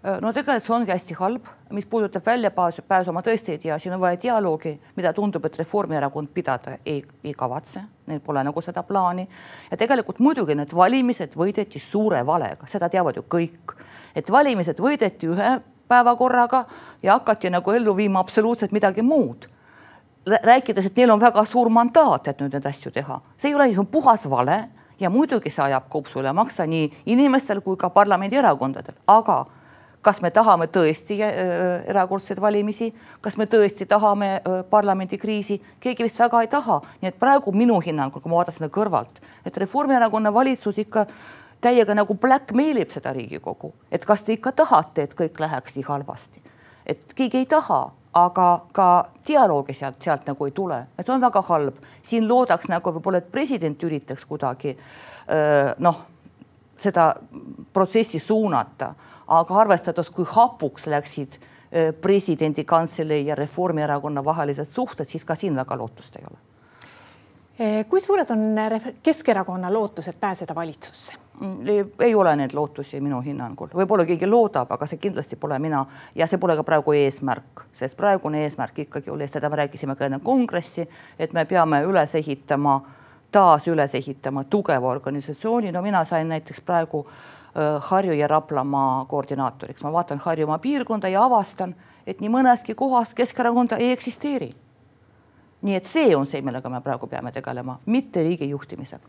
no 0.04 0.32
tegelikult 0.36 0.66
see 0.66 0.76
ongi 0.76 0.92
hästi 0.92 1.16
halb, 1.16 1.48
mis 1.72 1.86
puudutab 1.88 2.26
väljapääsu, 2.26 2.84
pääsu 2.88 3.14
ma 3.16 3.22
tõesti 3.24 3.56
ei 3.56 3.60
tea, 3.64 3.78
siin 3.80 3.96
on 3.96 4.02
vaja 4.02 4.20
dialoogi, 4.20 4.74
mida 4.98 5.14
tundub, 5.16 5.46
et 5.48 5.58
Reformierakond 5.62 6.32
pidada 6.34 6.78
ei, 6.86 7.00
ei 7.24 7.34
kavatse, 7.38 7.84
neil 8.12 8.20
pole 8.26 8.44
nagu 8.44 8.62
seda 8.62 8.84
plaani. 8.84 9.28
ja 9.72 9.78
tegelikult 9.78 10.20
muidugi 10.20 10.56
need 10.60 10.76
valimised 10.76 11.38
võideti 11.40 11.80
suure 11.80 12.26
valega, 12.26 12.68
seda 12.68 12.90
teavad 12.90 13.16
ju 13.16 13.24
kõik, 13.30 13.78
et 14.16 14.32
valimised 14.32 14.80
võideti 14.84 15.32
ühe 15.32 15.56
päevakorraga 15.88 16.66
ja 17.04 17.14
hakati 17.14 17.50
nagu 17.50 17.72
ellu 17.72 17.96
viima 17.96 18.20
absoluutselt 18.20 18.72
midagi 18.72 19.02
muud. 19.02 19.48
Rääkides, 20.26 20.86
et 20.86 20.96
neil 20.96 21.12
on 21.12 21.20
väga 21.20 21.44
suur 21.46 21.70
mandaat, 21.70 22.28
et 22.28 22.40
nüüd 22.40 22.54
neid 22.56 22.66
asju 22.66 22.92
teha, 22.92 23.20
see 23.38 23.52
ei 23.52 23.56
ole, 23.56 23.72
see 23.72 23.80
on 23.80 23.92
puhas 23.92 24.28
vale 24.30 24.66
ja 25.00 25.10
muidugi 25.10 25.52
see 25.52 25.64
ajab 25.64 25.90
kopsu 25.92 26.20
üle 26.20 26.32
maksa 26.36 26.68
nii 26.68 26.92
inimestel 27.12 27.60
kui 27.62 27.76
ka 27.80 27.90
parlamendierakondadel, 27.92 28.96
aga 29.08 29.46
kas 30.04 30.20
me 30.22 30.32
tahame 30.32 30.68
tõesti 30.68 31.18
äh, 31.24 31.32
erakordseid 31.90 32.42
valimisi, 32.42 32.90
kas 33.22 33.38
me 33.40 33.48
tõesti 33.50 33.88
tahame 33.90 34.34
äh, 34.36 34.60
parlamendikriisi, 34.70 35.60
keegi 35.84 36.08
vist 36.08 36.20
väga 36.20 36.44
ei 36.44 36.52
taha, 36.52 36.82
nii 37.02 37.12
et 37.12 37.20
praegu 37.20 37.54
minu 37.56 37.80
hinnangul, 37.84 38.22
kui 38.22 38.32
ma 38.32 38.42
vaatan 38.42 38.58
seda 38.58 38.70
kõrvalt, 38.74 39.24
et 39.48 39.58
Reformierakonna 39.64 40.34
valitsus 40.34 40.82
ikka 40.84 41.06
täiega 41.64 41.96
nagu 41.96 42.16
blackmail 42.20 42.84
ib 42.84 42.92
seda 42.92 43.14
Riigikogu, 43.16 43.72
et 43.92 44.06
kas 44.06 44.26
te 44.28 44.36
ikka 44.36 44.52
tahate, 44.64 45.08
et 45.08 45.18
kõik 45.18 45.40
läheks 45.40 45.78
nii 45.78 45.88
halvasti, 45.88 46.44
et 46.86 47.16
keegi 47.16 47.46
ei 47.46 47.50
taha, 47.50 47.86
aga 48.14 48.48
ka 48.76 48.88
dialoogi 49.26 49.74
sealt, 49.74 50.02
sealt 50.04 50.28
nagu 50.30 50.46
ei 50.46 50.52
tule, 50.54 50.84
et 51.00 51.10
on 51.10 51.22
väga 51.24 51.42
halb, 51.48 51.80
siin 52.06 52.28
loodaks 52.28 52.68
nagu 52.70 52.92
võib-olla, 52.98 53.24
et 53.24 53.32
president 53.32 53.88
üritaks 53.88 54.28
kuidagi 54.30 54.76
äh, 54.76 55.72
noh, 55.80 56.04
seda 56.84 57.14
protsessi 57.74 58.20
suunata 58.20 58.92
aga 59.28 59.60
arvestades, 59.60 60.10
kui 60.10 60.26
hapuks 60.30 60.88
läksid 60.88 61.38
äh, 61.40 61.94
presidendi 62.02 62.64
kantselei 62.64 63.26
ja 63.28 63.36
Reformierakonna 63.36 64.24
vahelised 64.26 64.66
suhted, 64.66 65.06
siis 65.06 65.26
ka 65.26 65.36
siin 65.36 65.56
väga 65.56 65.78
lootust 65.78 66.16
ei 66.16 66.26
ole. 66.32 66.40
Äh, 67.62 67.86
kui 67.90 68.02
suured 68.02 68.30
on 68.30 68.56
Keskerakonna 69.04 69.74
lootused 69.74 70.14
pääseda 70.20 70.56
valitsusse? 70.56 71.14
Mm, 71.40 71.58
ei 72.00 72.16
ole 72.16 72.36
neid 72.36 72.54
lootusi 72.54 73.02
minu 73.02 73.22
hinnangul, 73.22 73.72
võib-olla 73.74 74.06
keegi 74.06 74.28
loodab, 74.30 74.72
aga 74.72 74.86
see 74.86 75.00
kindlasti 75.02 75.36
pole 75.36 75.58
mina 75.60 75.82
ja 76.16 76.28
see 76.30 76.38
pole 76.38 76.54
ka 76.56 76.64
praegu 76.64 76.94
eesmärk, 76.94 77.66
sest 77.74 77.98
praegune 77.98 78.44
eesmärk 78.46 78.84
ikkagi 78.86 79.10
oli, 79.10 79.28
seda 79.28 79.50
me 79.50 79.58
rääkisime 79.64 79.96
ka 79.98 80.06
enne 80.06 80.20
kongressi, 80.24 80.86
et 81.20 81.34
me 81.34 81.46
peame 81.50 81.82
üles 81.90 82.14
ehitama, 82.16 82.76
taas 83.34 83.66
üles 83.68 83.96
ehitama 83.98 84.44
tugeva 84.44 84.92
organisatsiooni. 84.94 85.72
no 85.72 85.82
mina 85.82 86.06
sain 86.06 86.30
näiteks 86.30 86.62
praegu 86.62 87.08
äh, 87.08 87.14
Äh, 87.14 87.43
Harju 87.80 88.14
ja 88.18 88.28
Raplamaa 88.28 89.06
koordinaatoriks, 89.06 89.84
ma 89.84 89.92
vaatan 89.94 90.20
Harjumaa 90.20 90.58
piirkonda 90.58 91.08
ja 91.08 91.24
avastan, 91.24 91.76
et 92.08 92.22
nii 92.22 92.30
mõneski 92.34 92.76
kohas 92.76 93.14
Keskerakonda 93.14 93.78
ei 93.78 93.92
eksisteeri. 93.92 94.50
nii 95.62 95.76
et 95.76 95.86
see 95.86 96.16
on 96.16 96.26
see, 96.28 96.42
millega 96.42 96.70
me 96.70 96.82
praegu 96.82 97.08
peame 97.08 97.32
tegelema, 97.32 97.80
mitte 97.86 98.24
riigi 98.24 98.50
juhtimisega 98.50 99.08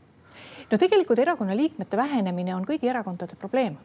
no 0.71 0.79
tegelikult 0.79 1.19
erakonna 1.19 1.57
liikmete 1.57 1.97
vähenemine 1.97 2.55
on 2.55 2.65
kõigi 2.67 2.89
erakondade 2.91 3.37
probleem. 3.37 3.77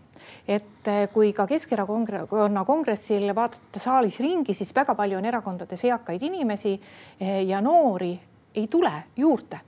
et 0.47 0.87
äh, 0.87 1.07
kui 1.13 1.33
ka 1.33 1.47
Keskerakonna 1.47 2.65
kongressil 2.65 3.35
vaadata 3.35 3.79
saalis 3.79 4.19
ringi, 4.19 4.53
siis 4.53 4.75
väga 4.75 4.95
palju 4.95 5.17
on 5.17 5.25
erakondades 5.25 5.83
eakaid 5.83 6.23
inimesi 6.23 6.79
äh, 7.21 7.43
ja 7.47 7.61
noori 7.61 8.19
ei 8.55 8.67
tule 8.67 8.93
juurde. 9.17 9.59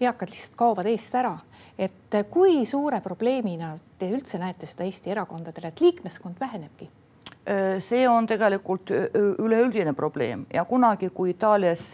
eakad 0.00 0.28
lihtsalt 0.28 0.56
kaovad 0.56 0.86
eest 0.86 1.14
ära 1.14 1.38
et 1.78 2.16
kui 2.30 2.64
suure 2.66 3.00
probleemina 3.04 3.74
te 3.98 4.08
üldse 4.12 4.40
näete 4.40 4.68
seda 4.68 4.86
Eesti 4.86 5.12
erakondadele, 5.12 5.72
et 5.72 5.82
liikmeskond 5.84 6.40
vähenebki? 6.40 6.90
see 7.78 8.08
on 8.10 8.26
tegelikult 8.26 8.90
üleüldine 8.90 9.92
probleem 9.94 10.40
ja 10.50 10.64
kunagi, 10.66 11.12
kui 11.14 11.30
Itaalias 11.30 11.92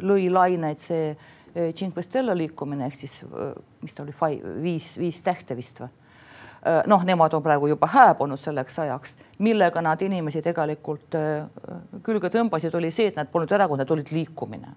lõi 0.00 0.30
laineid 0.32 0.80
see 0.80 1.10
Cinque 1.76 2.00
Stelle 2.00 2.32
liikumine 2.32 2.86
ehk 2.88 2.96
siis, 2.96 3.18
mis 3.84 3.92
ta 3.92 4.06
oli, 4.06 4.14
viis, 4.64 4.94
viis 4.96 5.18
tähte 5.20 5.58
vist 5.58 5.82
või? 5.82 5.90
Äh, 6.66 6.82
noh, 6.86 7.02
nemad 7.02 7.32
on 7.34 7.42
praegu 7.42 7.66
juba 7.66 7.88
hääbunud 7.90 8.38
selleks 8.38 8.78
ajaks, 8.78 9.16
millega 9.42 9.82
nad 9.82 10.02
inimesi 10.02 10.38
tegelikult 10.42 11.16
äh, 11.18 11.48
külge 12.06 12.30
tõmbasid, 12.30 12.74
oli 12.78 12.92
see, 12.94 13.08
et 13.10 13.18
nad 13.18 13.26
polnud 13.32 13.50
erakond, 13.50 13.82
nad 13.82 13.90
olid 13.90 14.12
liikumine. 14.14 14.70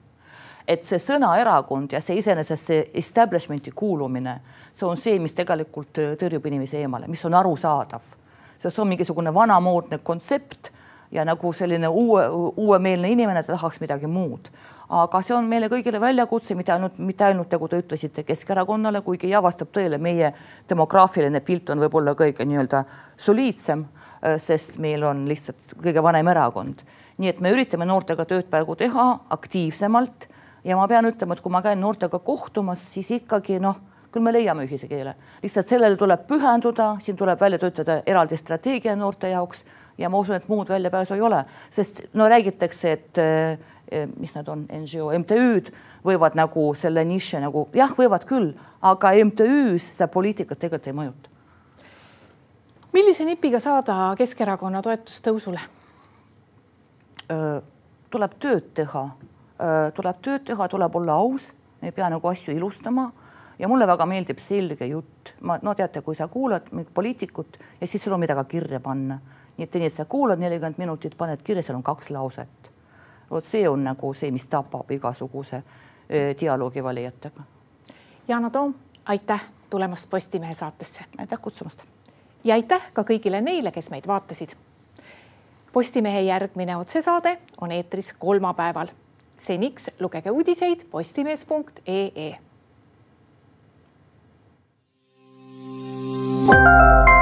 Et 0.67 0.85
see 0.85 0.99
sõna 0.99 1.35
erakond 1.39 1.91
ja 1.93 2.01
see 2.01 2.19
iseenesest 2.21 2.71
see 2.71 2.85
establishment'i 3.01 3.71
kuulumine, 3.75 4.39
see 4.73 4.87
on 4.87 4.97
see, 4.97 5.19
mis 5.19 5.35
tegelikult 5.37 6.01
äh, 6.01 6.13
tõrjub 6.19 6.47
inimesi 6.49 6.81
eemale, 6.81 7.07
mis 7.07 7.25
on 7.25 7.33
arusaadav. 7.33 8.13
sest 8.57 8.75
see 8.75 8.81
on 8.81 8.89
mingisugune 8.89 9.33
vanamoodne 9.33 9.97
kontsept 9.97 10.71
ja 11.11 11.25
nagu 11.25 11.53
selline 11.53 11.87
uue, 11.87 12.27
uuemeelne 12.57 13.09
inimene 13.09 13.43
tahaks 13.43 13.79
midagi 13.79 14.07
muud 14.07 14.49
aga 14.89 15.21
see 15.25 15.33
on 15.35 15.47
meile 15.49 15.69
kõigile 15.71 15.99
väljakutse, 16.01 16.55
mitte 16.57 16.73
ainult, 16.75 16.97
mitte 17.01 17.25
ainult 17.25 17.51
nagu 17.51 17.67
te 17.69 17.79
ütlesite 17.81 18.23
Keskerakonnale, 18.25 19.01
kuigi 19.05 19.31
ja 19.31 19.41
vastab 19.43 19.71
tõele, 19.73 19.97
meie 20.01 20.31
demograafiline 20.69 21.41
pilt 21.45 21.71
on 21.73 21.81
võib-olla 21.81 22.15
kõige 22.17 22.45
nii-öelda 22.45 22.83
soliidsem, 23.17 23.85
äh, 24.21 24.37
sest 24.41 24.77
meil 24.81 25.03
on 25.03 25.25
lihtsalt 25.29 25.73
kõige 25.81 26.03
vanem 26.03 26.27
erakond. 26.27 26.85
nii 27.17 27.29
et 27.29 27.39
me 27.39 27.51
üritame 27.51 27.85
noortega 27.85 28.25
tööd 28.25 28.49
praegu 28.51 28.75
teha 28.75 29.19
aktiivsemalt 29.31 30.27
ja 30.65 30.77
ma 30.77 30.87
pean 30.89 31.05
ütlema, 31.05 31.35
et 31.35 31.43
kui 31.45 31.53
ma 31.53 31.61
käin 31.61 31.79
noortega 31.81 32.19
kohtumas, 32.19 32.81
siis 32.93 33.11
ikkagi 33.19 33.59
noh, 33.63 33.77
küll 34.11 34.23
me 34.25 34.33
leiame 34.33 34.65
ühise 34.65 34.89
keele, 34.89 35.15
lihtsalt 35.43 35.69
sellele 35.69 35.97
tuleb 35.99 36.25
pühenduda, 36.27 36.95
siin 37.03 37.17
tuleb 37.19 37.39
välja 37.41 37.59
töötada 37.61 38.01
eraldi 38.07 38.37
strateegia 38.39 38.95
noorte 38.95 39.29
jaoks 39.29 39.65
ja 39.97 40.09
ma 40.09 40.19
usun, 40.19 40.39
et 40.39 40.49
muud 40.51 40.69
väljapääsu 40.71 41.15
ei 41.15 41.23
ole, 41.23 41.45
sest 41.71 42.05
no 42.13 42.27
räägitakse, 42.31 42.91
et 42.91 43.21
äh, 43.21 43.75
Eh, 43.91 44.07
mis 44.17 44.33
nad 44.33 44.47
on, 44.49 44.63
NGO, 44.65 45.11
MTÜ-d 45.13 45.69
võivad 46.05 46.33
nagu 46.37 46.71
selle 46.73 47.03
niši 47.05 47.37
nagu 47.43 47.67
jah, 47.77 47.91
võivad 47.93 48.23
küll, 48.25 48.47
aga 48.81 49.11
MTÜ-s 49.27 49.91
see 49.99 50.07
poliitikat 50.09 50.57
tegelikult 50.57 50.87
ei 50.89 50.95
mõjuta. 50.97 51.29
millise 52.93 53.25
nipiga 53.25 53.59
saada 53.59 54.15
Keskerakonna 54.17 54.81
toetustõusule? 54.81 55.61
tuleb 58.09 58.33
tööd 58.39 58.73
teha, 58.73 59.05
tuleb 59.95 60.17
tööd 60.21 60.43
teha, 60.47 60.67
tuleb 60.67 60.95
olla 60.95 61.13
aus, 61.21 61.53
ei 61.81 61.91
pea 61.95 62.09
nagu 62.11 62.27
asju 62.27 62.55
ilustama 62.55 63.05
ja 63.59 63.67
mulle 63.71 63.87
väga 63.87 64.05
meeldib 64.05 64.39
selge 64.43 64.85
jutt, 64.89 65.33
ma 65.41 65.59
no 65.63 65.73
teate, 65.75 66.01
kui 66.01 66.15
sa 66.15 66.27
kuulad 66.27 66.67
poliitikut 66.93 67.59
ja 67.81 67.87
siis 67.87 68.03
sul 68.03 68.13
on 68.13 68.19
midagi 68.19 68.43
kirja 68.57 68.79
panna, 68.83 69.19
nii 69.57 69.63
et 69.63 69.79
nii, 69.79 69.87
et 69.87 69.95
sa 69.95 70.05
kuulad 70.05 70.39
nelikümmend 70.43 70.81
minutit, 70.81 71.15
paned 71.17 71.43
kirja, 71.43 71.63
seal 71.63 71.79
on 71.79 71.87
kaks 71.87 72.11
lauset 72.11 72.75
vot 73.31 73.45
see 73.45 73.69
on 73.69 73.83
nagu 73.83 74.13
see, 74.13 74.31
mis 74.31 74.47
tapab 74.47 74.91
igasuguse 74.91 75.63
dialoogi 76.39 76.83
valijatega. 76.83 77.43
Yana 78.27 78.49
Toom, 78.49 78.73
aitäh 79.05 79.43
tulemast 79.69 80.09
Postimehe 80.09 80.53
saatesse. 80.53 81.05
aitäh 81.17 81.39
kutsumast. 81.41 81.83
ja 82.43 82.53
aitäh 82.55 82.81
ka 82.93 83.01
kõigile 83.01 83.41
neile, 83.41 83.71
kes 83.71 83.89
meid 83.89 84.07
vaatasid. 84.07 84.55
Postimehe 85.73 86.21
järgmine 86.21 86.77
otsesaade 86.77 87.37
on 87.61 87.71
eetris 87.71 88.13
kolmapäeval 88.13 88.87
seniks 89.37 89.89
lugege 89.99 90.31
uudiseid 90.31 90.85
postimees.ee. 90.91 92.35
thank 96.47 97.09
you 97.09 97.14